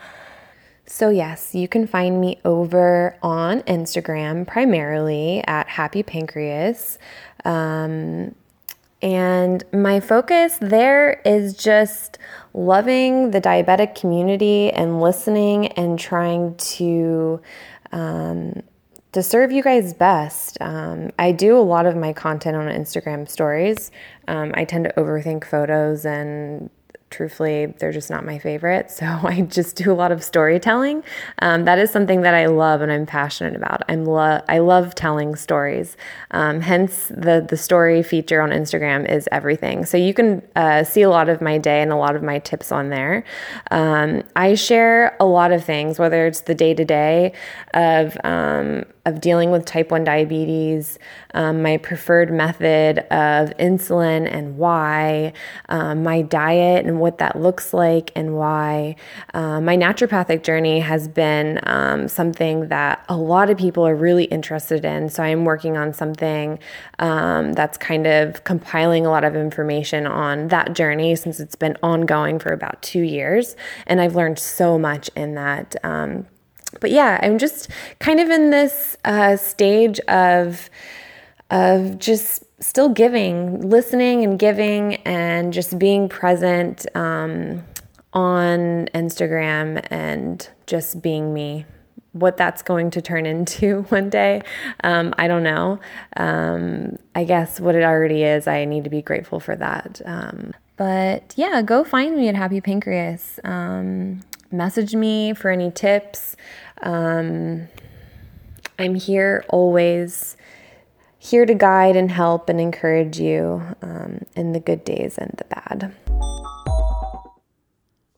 So, 0.87 1.09
yes, 1.09 1.55
you 1.55 1.67
can 1.67 1.87
find 1.87 2.21
me 2.21 2.39
over 2.45 3.17
on 3.23 3.63
Instagram 3.63 4.47
primarily 4.47 5.43
at 5.47 5.67
Happy 5.69 6.03
Pancreas. 6.03 6.99
Um, 7.45 8.35
and 9.01 9.65
my 9.73 10.01
focus 10.01 10.57
there 10.61 11.21
is 11.25 11.55
just 11.55 12.19
loving 12.55 13.33
the 13.33 13.41
diabetic 13.41 13.95
community 13.95 14.71
and 14.71 15.01
listening 15.01 15.69
and 15.69 15.99
trying 15.99 16.55
to 16.57 17.41
um, 17.93 18.63
to 19.13 19.23
serve 19.23 19.53
you 19.53 19.63
guys 19.63 19.95
best. 19.95 20.59
Um, 20.61 21.11
I 21.19 21.33
do 21.33 21.57
a 21.57 21.61
lot 21.61 21.87
of 21.87 21.97
my 21.97 22.13
content 22.13 22.57
on 22.57 22.67
Instagram 22.67 23.29
stories. 23.29 23.91
Um, 24.27 24.53
I 24.55 24.65
tend 24.65 24.85
to 24.87 24.93
overthink 24.95 25.45
photos 25.45 26.05
and 26.05 26.69
truthfully, 27.15 27.67
they're 27.79 27.93
just 27.93 28.11
not 28.11 28.25
my 28.25 28.39
favorite. 28.39 28.91
So 28.91 29.07
I 29.23 29.43
just 29.43 29.77
do 29.77 29.93
a 29.93 29.95
lot 29.95 30.11
of 30.13 30.23
storytelling. 30.23 31.05
Um, 31.39 31.65
that 31.65 31.79
is 31.79 31.91
something 31.91 32.23
that 32.23 32.35
I 32.35 32.47
love 32.47 32.81
and 32.81 32.91
I'm 32.91 33.07
passionate 33.07 33.55
about. 33.55 33.83
I'm 33.89 34.05
lo- 34.05 34.43
I 34.49 34.59
love 34.59 34.95
telling 34.95 35.37
stories. 35.37 35.97
Um, 36.33 36.61
hence, 36.61 37.09
the 37.09 37.47
the 37.49 37.57
story 37.57 38.03
feature 38.03 38.41
on 38.41 38.51
Instagram 38.51 39.09
is 39.11 39.29
everything. 39.31 39.85
So 39.87 39.97
you 39.97 40.13
can 40.13 40.43
uh, 40.57 40.83
see 40.85 41.03
a 41.03 41.11
lot 41.11 41.29
of 41.29 41.41
my 41.41 41.59
day 41.59 41.81
and 41.81 41.93
a 41.93 41.97
lot 41.97 42.17
of 42.17 42.23
my 42.23 42.41
tips 42.41 42.73
on 42.73 42.91
there. 42.91 43.25
Um, 43.71 44.23
I 44.35 44.55
share 44.55 45.17
a 45.21 45.25
lot 45.25 45.53
of 45.53 45.65
things, 45.65 45.99
whether 45.99 46.27
it's 46.27 46.41
the 46.43 46.55
day 46.55 46.75
to 46.75 46.85
day 46.85 47.33
of 47.73 48.17
um, 48.25 48.85
of 49.07 49.21
dealing 49.21 49.51
with 49.51 49.65
type 49.67 49.91
1 49.91 50.05
diabetes, 50.05 50.99
um, 51.35 51.63
my 51.63 51.77
preferred 51.77 52.33
method 52.33 53.01
of 53.11 53.51
insulin 53.59 54.27
and 54.31 54.57
why, 54.57 55.33
um, 55.69 56.03
my 56.03 56.23
diet 56.23 56.87
and 56.87 57.01
what 57.05 57.19
that 57.19 57.37
looks 57.37 57.75
like 57.75 58.11
and 58.17 58.35
why. 58.35 58.97
Uh, 59.35 59.61
my 59.61 59.77
naturopathic 59.77 60.43
journey 60.43 60.81
has 60.81 61.07
been 61.07 61.61
um, 61.65 62.09
something 62.09 62.69
that 62.69 63.05
a 63.11 63.17
lot 63.17 63.51
of 63.51 63.59
people 63.59 63.87
are 63.87 63.95
really 63.95 64.25
interested 64.25 64.87
in. 64.87 65.11
So 65.11 65.23
I'm 65.23 65.45
working 65.45 65.77
on 65.77 65.93
something 65.93 66.59
um, 66.99 67.53
that's 67.53 67.77
kind 67.77 68.07
of 68.07 68.43
compiling 68.45 69.05
a 69.05 69.11
lot 69.11 69.23
of 69.23 69.37
information 69.37 70.07
on 70.07 70.49
that 70.49 70.75
journey 70.75 71.15
since 71.15 71.41
it's 71.41 71.55
been 71.55 71.77
ongoing 71.83 72.39
for 72.39 72.53
about 72.53 72.81
two 72.81 73.03
years. 73.03 73.55
And 73.87 74.01
I've 74.01 74.17
learned 74.17 74.39
so 74.39 74.79
much 74.79 75.11
in 75.15 75.35
that. 75.35 75.77
Um, 75.85 76.27
but 76.81 76.91
yeah, 76.91 77.21
I'm 77.23 77.37
just 77.37 77.69
kind 77.99 78.19
of 78.19 78.31
in 78.31 78.49
this 78.49 78.97
uh, 79.05 79.37
stage 79.37 80.01
of 80.01 80.71
of 81.51 81.99
just 81.99 82.44
still 82.61 82.89
giving, 82.89 83.69
listening 83.69 84.25
and 84.25 84.39
giving, 84.39 84.97
and 85.07 85.53
just 85.53 85.79
being 85.79 86.09
present 86.09 86.87
um, 86.97 87.65
on 88.13 88.89
Instagram 88.95 89.87
and 89.91 90.49
just 90.67 91.03
being 91.03 91.35
me. 91.35 91.67
What 92.13 92.37
that's 92.37 92.63
going 92.63 92.91
to 92.93 93.03
turn 93.03 93.27
into 93.35 93.83
one 93.89 94.09
day, 94.09 94.43
um, 94.83 95.15
I 95.19 95.27
don't 95.27 95.43
know. 95.43 95.81
Um, 96.17 96.97
I 97.15 97.25
guess 97.25 97.59
what 97.61 97.75
it 97.75 97.83
already 97.83 98.23
is, 98.23 98.47
I 98.47 98.65
need 98.65 98.85
to 98.85 98.91
be 98.91 99.03
grateful 99.03 99.41
for 99.41 99.57
that. 99.57 100.01
Um, 100.05 100.53
but 100.77 101.35
yeah, 101.37 101.63
go 101.63 101.85
find 101.85 102.17
me 102.17 102.29
at 102.29 102.35
Happy 102.35 102.61
Pancreas. 102.61 103.39
Um, 103.45 104.23
message 104.51 104.95
me 104.95 105.35
for 105.35 105.51
any 105.51 105.71
tips. 105.71 106.37
Um, 106.83 107.69
I'm 108.79 108.95
here 108.95 109.45
always, 109.49 110.37
here 111.25 111.47
to 111.47 111.55
guide 111.55 111.97
and 111.97 112.11
help 112.11 112.51
and 112.51 112.61
encourage 112.61 113.19
you 113.19 113.63
um, 113.81 114.21
in 114.37 114.53
the 114.53 114.61
good 114.61 114.85
days 114.85 115.17
and 115.17 115.33
the 115.39 115.45
bad. 115.45 115.95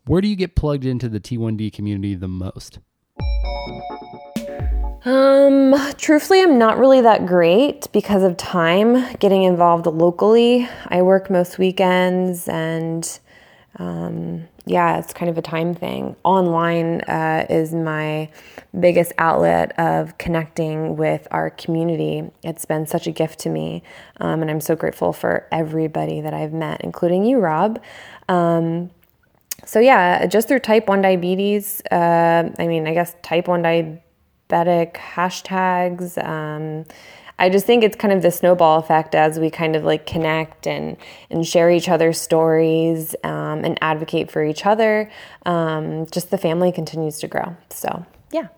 Where 0.07 0.21
do 0.21 0.27
you 0.27 0.35
get 0.35 0.57
plugged 0.57 0.85
into 0.85 1.09
the 1.09 1.21
T1D 1.21 1.73
community 1.73 2.17
the 2.17 2.29
most? 2.29 2.81
Um, 5.05 5.77
truthfully, 5.99 6.43
I'm 6.43 6.59
not 6.59 6.79
really 6.79 7.01
that 7.01 7.27
great 7.27 7.87
because 7.93 8.25
of 8.25 8.37
time 8.37 9.15
getting 9.19 9.45
involved 9.45 9.87
locally. 9.87 10.69
I 10.89 11.03
work 11.03 11.31
most 11.31 11.59
weekends 11.59 12.49
and 12.49 13.21
um, 13.79 14.49
yeah, 14.65 14.99
it's 14.99 15.13
kind 15.13 15.31
of 15.31 15.39
a 15.39 15.43
time 15.43 15.75
thing. 15.75 16.17
Online 16.25 17.03
uh, 17.03 17.47
is 17.49 17.75
my 17.75 18.31
biggest 18.79 19.13
outlet 19.19 19.79
of 19.79 20.19
connecting 20.19 20.97
with 20.97 21.29
our 21.31 21.51
community. 21.51 22.31
It's 22.43 22.65
been 22.65 22.87
such 22.87 23.07
a 23.07 23.11
gift 23.11 23.39
to 23.41 23.51
me, 23.51 23.83
um, 24.19 24.43
and 24.43 24.51
I'm 24.51 24.61
so 24.61 24.75
grateful 24.75 25.13
for 25.13 25.47
everybody 25.53 26.21
that 26.21 26.35
I've 26.35 26.53
met, 26.53 26.81
including 26.83 27.25
you, 27.25 27.39
Rob. 27.39 27.81
Um, 28.29 28.91
so, 29.65 29.79
yeah, 29.79 30.27
just 30.27 30.49
through 30.49 30.61
type 30.61 30.89
1 30.89 31.03
diabetes, 31.03 31.83
uh, 31.91 32.51
I 32.59 32.67
mean, 32.67 32.87
I 32.87 32.95
guess 32.95 33.15
type 33.23 33.49
1 33.49 33.63
diabetic 33.63 34.95
hashtags. 34.95 36.17
I 37.39 37.51
just 37.51 37.67
think 37.67 37.85
it's 37.85 37.97
kind 37.97 38.13
of 38.13 38.23
the 38.23 38.31
snowball 38.31 38.79
effect 38.79 39.15
as 39.15 39.39
we 39.39 39.51
kind 39.51 39.77
of 39.77 39.85
like 39.85 40.07
connect 40.07 40.67
and 40.67 40.97
and 41.31 41.47
share 41.47 41.71
each 41.71 41.89
other's 41.89 42.21
stories 42.21 43.15
um, 43.25 43.65
and 43.65 43.79
advocate 43.83 44.31
for 44.31 44.45
each 44.45 44.65
other. 44.65 45.11
Um, 45.45 46.07
just 46.07 46.31
the 46.31 46.39
family 46.39 46.73
continues 46.73 47.19
to 47.21 47.29
grow. 47.29 47.57
So 47.71 48.05
yeah. 48.33 48.49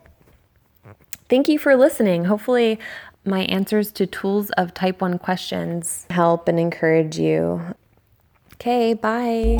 Thank 1.29 1.49
you 1.49 1.59
for 1.59 1.77
listening. 1.77 2.25
Hopefully, 2.25 2.79
my 3.25 3.41
answers 3.45 3.93
to 3.93 4.07
tools 4.07 4.51
of 4.53 4.73
type 4.73 5.03
1 5.03 5.19
questions 5.19 6.07
help 6.09 6.49
and 6.49 6.59
encourage 6.59 7.19
you. 7.19 7.61
Okay, 8.55 8.95
bye. 8.95 9.59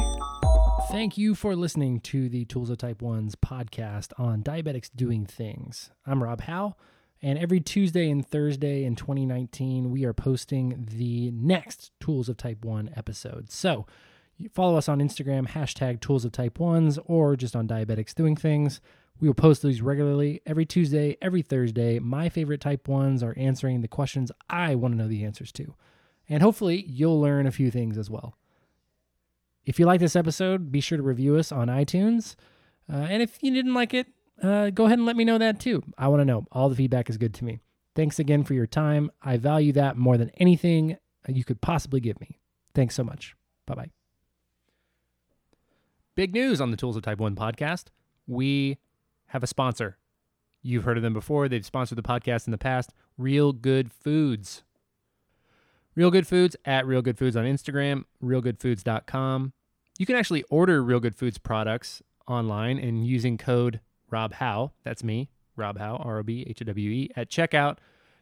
Thank 0.91 1.19
you 1.19 1.35
for 1.35 1.55
listening 1.55 2.01
to 2.01 2.31
the 2.31 2.47
Tools 2.47 2.71
of 2.71 2.79
Type 2.79 3.01
1's 3.01 3.35
podcast 3.35 4.13
on 4.19 4.43
diabetics 4.43 4.89
doing 4.97 5.27
things. 5.27 5.91
I'm 6.07 6.23
Rob 6.23 6.41
Howe. 6.43 6.77
And 7.21 7.39
every 7.39 7.61
Tuesday 7.61 8.11
and 8.11 8.27
Thursday 8.27 8.85
in 8.85 8.95
2019, 8.95 9.91
we 9.91 10.05
are 10.05 10.13
posting 10.13 10.89
the 10.91 11.33
next 11.33 11.91
Tools 11.99 12.29
of 12.29 12.37
Type 12.37 12.65
1 12.65 12.91
episode. 12.95 13.51
So 13.51 13.87
follow 14.53 14.77
us 14.77 14.89
on 14.89 15.01
Instagram, 15.01 15.49
hashtag 15.49 16.01
Tools 16.01 16.25
of 16.25 16.31
Type 16.31 16.59
1s, 16.59 16.99
or 17.07 17.35
just 17.35 17.57
on 17.57 17.67
Diabetics 17.67 18.15
Doing 18.15 18.37
Things. 18.37 18.81
We 19.21 19.27
will 19.29 19.35
post 19.35 19.63
these 19.63 19.83
regularly 19.83 20.41
every 20.47 20.65
Tuesday, 20.65 21.17
every 21.21 21.43
Thursday. 21.43 21.99
My 21.99 22.29
favorite 22.29 22.61
Type 22.61 22.87
1s 22.87 23.25
are 23.25 23.37
answering 23.37 23.81
the 23.81 23.89
questions 23.89 24.31
I 24.49 24.77
want 24.77 24.95
to 24.95 24.99
know 24.99 25.09
the 25.09 25.25
answers 25.25 25.51
to. 25.53 25.75
And 26.29 26.41
hopefully, 26.41 26.85
you'll 26.87 27.21
learn 27.21 27.47
a 27.47 27.51
few 27.53 27.73
things 27.73 27.99
as 27.99 28.09
well. 28.09 28.37
If 29.65 29.81
you 29.81 29.87
like 29.87 30.01
this 30.01 30.15
episode, 30.15 30.71
be 30.71 30.81
sure 30.81 30.99
to 30.99 31.03
review 31.03 31.37
us 31.37 31.51
on 31.51 31.67
iTunes. 31.67 32.37
Uh, 32.91 33.07
and 33.11 33.23
if 33.23 33.43
you 33.43 33.53
didn't 33.53 33.75
like 33.75 33.93
it, 33.93 34.07
uh, 34.43 34.71
go 34.71 34.87
ahead 34.87 34.99
and 34.99 35.07
let 35.07 35.17
me 35.17 35.25
know 35.25 35.39
that 35.39 35.61
too. 35.61 35.83
I 35.97 36.09
want 36.09 36.21
to 36.21 36.25
know. 36.25 36.47
All 36.53 36.69
the 36.69 36.77
feedback 36.77 37.11
is 37.11 37.17
good 37.17 37.35
to 37.35 37.45
me. 37.45 37.61
Thanks 37.95 38.19
again 38.19 38.45
for 38.45 38.55
your 38.55 38.67
time. 38.67 39.11
I 39.23 39.37
value 39.37 39.73
that 39.73 39.97
more 39.97 40.17
than 40.17 40.31
anything 40.39 40.97
you 41.27 41.45
could 41.45 41.61
possibly 41.61 42.01
give 42.01 42.21
me. 42.21 42.39
Thanks 42.75 42.95
so 42.95 43.03
much. 43.03 43.35
Bye 43.67 43.75
bye. 43.75 43.91
Big 46.15 46.33
news 46.33 46.61
on 46.61 46.71
the 46.71 46.77
Tools 46.77 46.97
of 46.97 47.03
Type 47.03 47.19
1 47.19 47.37
podcast. 47.37 47.87
We 48.27 48.79
have 49.27 49.43
a 49.43 49.47
sponsor. 49.47 49.99
You've 50.63 50.85
heard 50.85 50.97
of 50.97 51.03
them 51.03 51.13
before. 51.13 51.49
They've 51.49 51.65
sponsored 51.65 51.99
the 51.99 52.03
podcast 52.03 52.47
in 52.47 52.51
the 52.51 52.59
past. 52.59 52.93
Real 53.17 53.53
Good 53.53 53.93
Foods. 53.93 54.63
Real 55.95 56.11
Good 56.11 56.27
Foods 56.27 56.57
at 56.65 56.87
Real 56.87 57.03
Good 57.03 57.19
Foods 57.19 57.37
on 57.37 57.45
Instagram, 57.45 58.05
realgoodfoods.com. 58.23 59.53
You 59.99 60.07
can 60.07 60.17
actually 60.17 60.45
order 60.45 60.83
Real 60.83 61.01
Good 61.01 61.17
Foods 61.17 61.39
products 61.39 62.03
online 62.29 62.79
and 62.79 63.07
using 63.07 63.37
code 63.39 63.81
Rob 64.11 64.35
Howe, 64.35 64.73
that's 64.85 65.05
me, 65.05 65.31
Rob 65.57 65.79
Howe, 65.79 65.97
R 65.97 66.19
O 66.19 66.23
B 66.23 66.45
H 66.49 66.63
O 66.63 66.65
W 66.65 66.91
E, 66.91 67.11
at 67.17 67.31
checkout, 67.31 67.79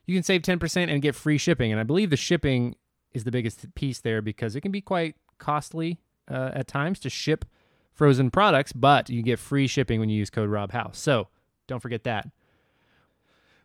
you 0.07 0.14
can 0.14 0.22
save 0.22 0.42
10% 0.42 0.90
and 0.90 1.03
get 1.03 1.14
free 1.14 1.38
shipping. 1.38 1.72
And 1.72 1.81
I 1.81 1.85
believe 1.85 2.11
the 2.11 2.16
shipping 2.16 2.77
is 3.12 3.25
the 3.25 3.31
biggest 3.31 3.75
piece 3.75 4.01
there 4.01 4.22
because 4.22 4.55
it 4.55 4.61
can 4.61 4.72
be 4.72 4.81
quite 4.81 5.16
costly 5.38 6.01
uh, 6.31 6.51
at 6.55 6.68
times 6.68 6.99
to 7.01 7.11
ship 7.11 7.44
frozen 7.92 8.31
products, 8.31 8.72
but 8.72 9.09
you 9.11 9.22
get 9.22 9.38
free 9.38 9.66
shipping 9.66 10.01
when 10.01 10.09
you 10.09 10.18
use 10.18 10.31
code 10.31 10.51
Rob 10.51 10.72
Howe. 10.72 10.90
So 10.92 11.29
don't 11.66 11.81
forget 11.81 12.05
that. 12.05 12.29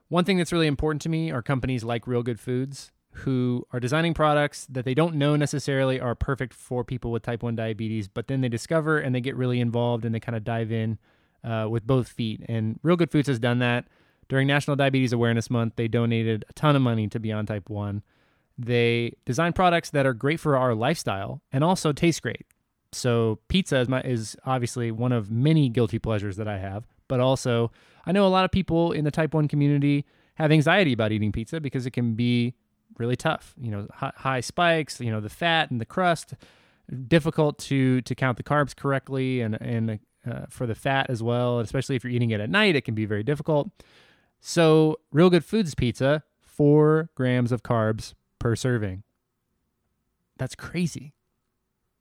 One 0.07 0.25
thing 0.25 0.37
that's 0.37 0.51
really 0.51 0.67
important 0.67 1.01
to 1.03 1.09
me 1.09 1.31
are 1.31 1.41
companies 1.41 1.83
like 1.83 2.07
Real 2.07 2.23
Good 2.23 2.39
Foods 2.39 2.91
who 3.13 3.65
are 3.71 3.79
designing 3.79 4.13
products 4.13 4.65
that 4.69 4.85
they 4.85 4.93
don't 4.93 5.15
know 5.15 5.35
necessarily 5.35 5.99
are 5.99 6.15
perfect 6.15 6.53
for 6.53 6.83
people 6.83 7.11
with 7.11 7.23
type 7.23 7.43
1 7.43 7.55
diabetes, 7.55 8.07
but 8.07 8.27
then 8.27 8.41
they 8.41 8.49
discover 8.49 8.97
and 8.97 9.13
they 9.13 9.21
get 9.21 9.35
really 9.35 9.59
involved 9.59 10.05
and 10.05 10.15
they 10.15 10.19
kind 10.19 10.35
of 10.35 10.43
dive 10.43 10.71
in 10.71 10.97
uh, 11.43 11.67
with 11.69 11.85
both 11.85 12.07
feet. 12.07 12.41
And 12.47 12.79
Real 12.83 12.95
Good 12.95 13.11
Foods 13.11 13.27
has 13.27 13.39
done 13.39 13.59
that. 13.59 13.85
During 14.29 14.47
National 14.47 14.75
Diabetes 14.75 15.11
Awareness 15.11 15.49
Month, 15.49 15.73
they 15.75 15.87
donated 15.87 16.45
a 16.49 16.53
ton 16.53 16.75
of 16.75 16.81
money 16.81 17.07
to 17.09 17.19
Beyond 17.19 17.47
Type 17.47 17.69
1. 17.69 18.01
They 18.57 19.15
design 19.25 19.53
products 19.53 19.89
that 19.89 20.05
are 20.05 20.13
great 20.13 20.39
for 20.39 20.55
our 20.55 20.73
lifestyle 20.73 21.41
and 21.51 21.63
also 21.63 21.91
taste 21.91 22.21
great. 22.21 22.45
So 22.93 23.39
pizza 23.47 23.77
is 23.77 23.89
my 23.89 24.01
is 24.01 24.35
obviously 24.45 24.91
one 24.91 25.11
of 25.11 25.31
many 25.31 25.69
guilty 25.69 25.99
pleasures 25.99 26.37
that 26.37 26.47
I 26.47 26.59
have, 26.59 26.85
but 27.07 27.19
also 27.19 27.71
I 28.05 28.11
know 28.11 28.25
a 28.25 28.29
lot 28.29 28.45
of 28.45 28.51
people 28.51 28.91
in 28.91 29.05
the 29.05 29.11
type 29.11 29.33
1 29.33 29.47
community 29.47 30.05
have 30.35 30.51
anxiety 30.51 30.93
about 30.93 31.11
eating 31.11 31.31
pizza 31.31 31.59
because 31.59 31.85
it 31.85 31.91
can 31.91 32.15
be 32.15 32.53
really 32.97 33.15
tough. 33.15 33.53
You 33.59 33.71
know, 33.71 33.87
high, 33.93 34.13
high 34.15 34.39
spikes, 34.41 34.99
you 34.99 35.11
know, 35.11 35.21
the 35.21 35.29
fat 35.29 35.71
and 35.71 35.79
the 35.79 35.85
crust, 35.85 36.33
difficult 37.07 37.57
to 37.59 38.01
to 38.01 38.15
count 38.15 38.37
the 38.37 38.43
carbs 38.43 38.75
correctly 38.75 39.41
and 39.41 39.61
and 39.61 39.99
uh, 40.29 40.45
for 40.49 40.65
the 40.65 40.75
fat 40.75 41.09
as 41.09 41.23
well, 41.23 41.59
especially 41.59 41.95
if 41.95 42.03
you're 42.03 42.13
eating 42.13 42.31
it 42.31 42.39
at 42.39 42.49
night, 42.49 42.75
it 42.75 42.85
can 42.85 42.95
be 42.95 43.05
very 43.05 43.23
difficult. 43.23 43.69
So, 44.39 44.97
Real 45.11 45.29
Good 45.29 45.45
Foods 45.45 45.75
pizza, 45.75 46.23
four 46.41 47.09
grams 47.15 47.51
of 47.51 47.63
carbs 47.63 48.13
per 48.39 48.55
serving. 48.55 49.03
That's 50.37 50.55
crazy. 50.55 51.13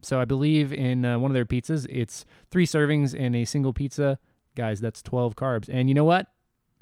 So, 0.03 0.21
I 0.21 0.25
believe 0.25 0.73
in 0.73 1.05
uh, 1.05 1.19
one 1.19 1.31
of 1.31 1.35
their 1.35 1.45
pizzas, 1.45 1.87
it's 1.91 2.25
three 2.51 2.67
servings 2.67 3.15
in 3.15 3.35
a 3.35 3.45
single 3.45 3.73
pizza. 3.73 4.19
Guys, 4.57 4.81
that's 4.81 5.03
12 5.03 5.37
carbs. 5.37 5.69
And 5.71 5.89
you 5.89 5.95
know 5.95 6.05
what? 6.05 6.27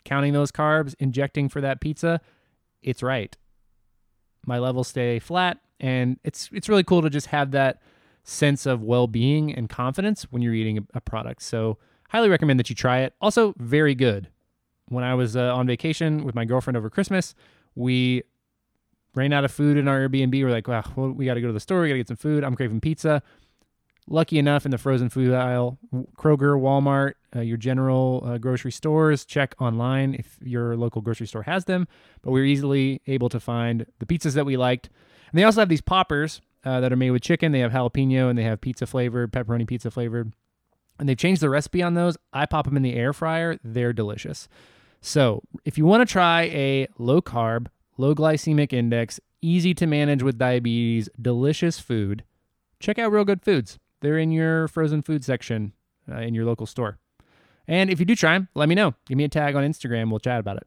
Counting 0.04 0.32
those 0.32 0.50
carbs, 0.50 0.94
injecting 0.98 1.48
for 1.48 1.60
that 1.60 1.80
pizza, 1.80 2.20
it's 2.82 3.02
right. 3.02 3.36
My 4.46 4.58
levels 4.58 4.88
stay 4.88 5.18
flat, 5.18 5.58
and 5.80 6.18
it's 6.24 6.48
it's 6.52 6.68
really 6.68 6.84
cool 6.84 7.02
to 7.02 7.10
just 7.10 7.26
have 7.26 7.50
that 7.50 7.82
sense 8.28 8.66
of 8.66 8.82
well-being 8.82 9.54
and 9.54 9.68
confidence 9.68 10.24
when 10.24 10.42
you're 10.42 10.54
eating 10.54 10.86
a, 10.92 11.00
product. 11.00 11.42
So, 11.42 11.78
highly 12.10 12.28
recommend 12.28 12.60
that 12.60 12.68
you 12.68 12.76
try 12.76 13.00
it. 13.00 13.14
Also, 13.20 13.54
very 13.56 13.94
good. 13.94 14.28
When 14.88 15.02
I 15.02 15.14
was 15.14 15.36
uh, 15.36 15.54
on 15.54 15.66
vacation 15.66 16.24
with 16.24 16.34
my 16.34 16.44
girlfriend 16.44 16.76
over 16.76 16.90
Christmas, 16.90 17.34
we 17.74 18.22
ran 19.14 19.32
out 19.32 19.44
of 19.44 19.50
food 19.50 19.76
in 19.76 19.88
our 19.88 20.08
Airbnb. 20.08 20.42
We're 20.42 20.50
like, 20.50 20.68
wow, 20.68 20.84
well, 20.94 21.10
we 21.10 21.24
got 21.24 21.34
to 21.34 21.40
go 21.40 21.46
to 21.46 21.52
the 21.52 21.60
store. 21.60 21.82
We 21.82 21.88
got 21.88 21.94
to 21.94 21.98
get 21.98 22.08
some 22.08 22.16
food. 22.16 22.44
I'm 22.44 22.54
craving 22.54 22.80
pizza. 22.80 23.22
Lucky 24.10 24.38
enough, 24.38 24.64
in 24.64 24.70
the 24.70 24.78
frozen 24.78 25.10
food 25.10 25.34
aisle, 25.34 25.78
Kroger, 26.16 26.58
Walmart, 26.58 27.12
uh, 27.36 27.40
your 27.40 27.58
general 27.58 28.22
uh, 28.24 28.38
grocery 28.38 28.72
stores, 28.72 29.26
check 29.26 29.54
online 29.58 30.14
if 30.14 30.38
your 30.42 30.76
local 30.76 31.02
grocery 31.02 31.26
store 31.26 31.42
has 31.42 31.66
them. 31.66 31.86
But 32.22 32.30
we 32.30 32.40
were 32.40 32.46
easily 32.46 33.02
able 33.06 33.28
to 33.28 33.40
find 33.40 33.84
the 33.98 34.06
pizzas 34.06 34.34
that 34.34 34.46
we 34.46 34.56
liked. 34.56 34.88
And 35.30 35.38
they 35.38 35.44
also 35.44 35.60
have 35.60 35.68
these 35.68 35.82
poppers 35.82 36.40
uh, 36.64 36.80
that 36.80 36.92
are 36.92 36.96
made 36.96 37.10
with 37.10 37.22
chicken. 37.22 37.52
They 37.52 37.60
have 37.60 37.72
jalapeno 37.72 38.28
and 38.28 38.38
they 38.38 38.42
have 38.44 38.60
pizza 38.60 38.86
flavored, 38.86 39.32
pepperoni 39.32 39.66
pizza 39.66 39.90
flavored. 39.90 40.32
And 40.98 41.08
they've 41.08 41.16
changed 41.16 41.40
the 41.40 41.50
recipe 41.50 41.82
on 41.82 41.94
those. 41.94 42.16
I 42.32 42.46
pop 42.46 42.64
them 42.64 42.76
in 42.76 42.82
the 42.82 42.94
air 42.94 43.12
fryer. 43.12 43.58
They're 43.62 43.92
delicious. 43.92 44.48
So 45.00 45.42
if 45.64 45.78
you 45.78 45.86
want 45.86 46.06
to 46.06 46.12
try 46.12 46.42
a 46.44 46.88
low 46.98 47.22
carb, 47.22 47.68
low 47.96 48.14
glycemic 48.14 48.72
index, 48.72 49.20
easy 49.40 49.74
to 49.74 49.86
manage 49.86 50.22
with 50.22 50.38
diabetes, 50.38 51.08
delicious 51.20 51.78
food, 51.78 52.24
check 52.80 52.98
out 52.98 53.12
Real 53.12 53.24
Good 53.24 53.42
Foods. 53.42 53.78
They're 54.00 54.18
in 54.18 54.32
your 54.32 54.68
frozen 54.68 55.02
food 55.02 55.24
section 55.24 55.72
uh, 56.10 56.18
in 56.18 56.34
your 56.34 56.44
local 56.44 56.66
store. 56.66 56.98
And 57.66 57.90
if 57.90 58.00
you 58.00 58.06
do 58.06 58.16
try 58.16 58.32
them, 58.32 58.48
let 58.54 58.68
me 58.68 58.74
know. 58.74 58.94
Give 59.06 59.18
me 59.18 59.24
a 59.24 59.28
tag 59.28 59.54
on 59.54 59.62
Instagram. 59.62 60.10
We'll 60.10 60.20
chat 60.20 60.40
about 60.40 60.56
it. 60.56 60.66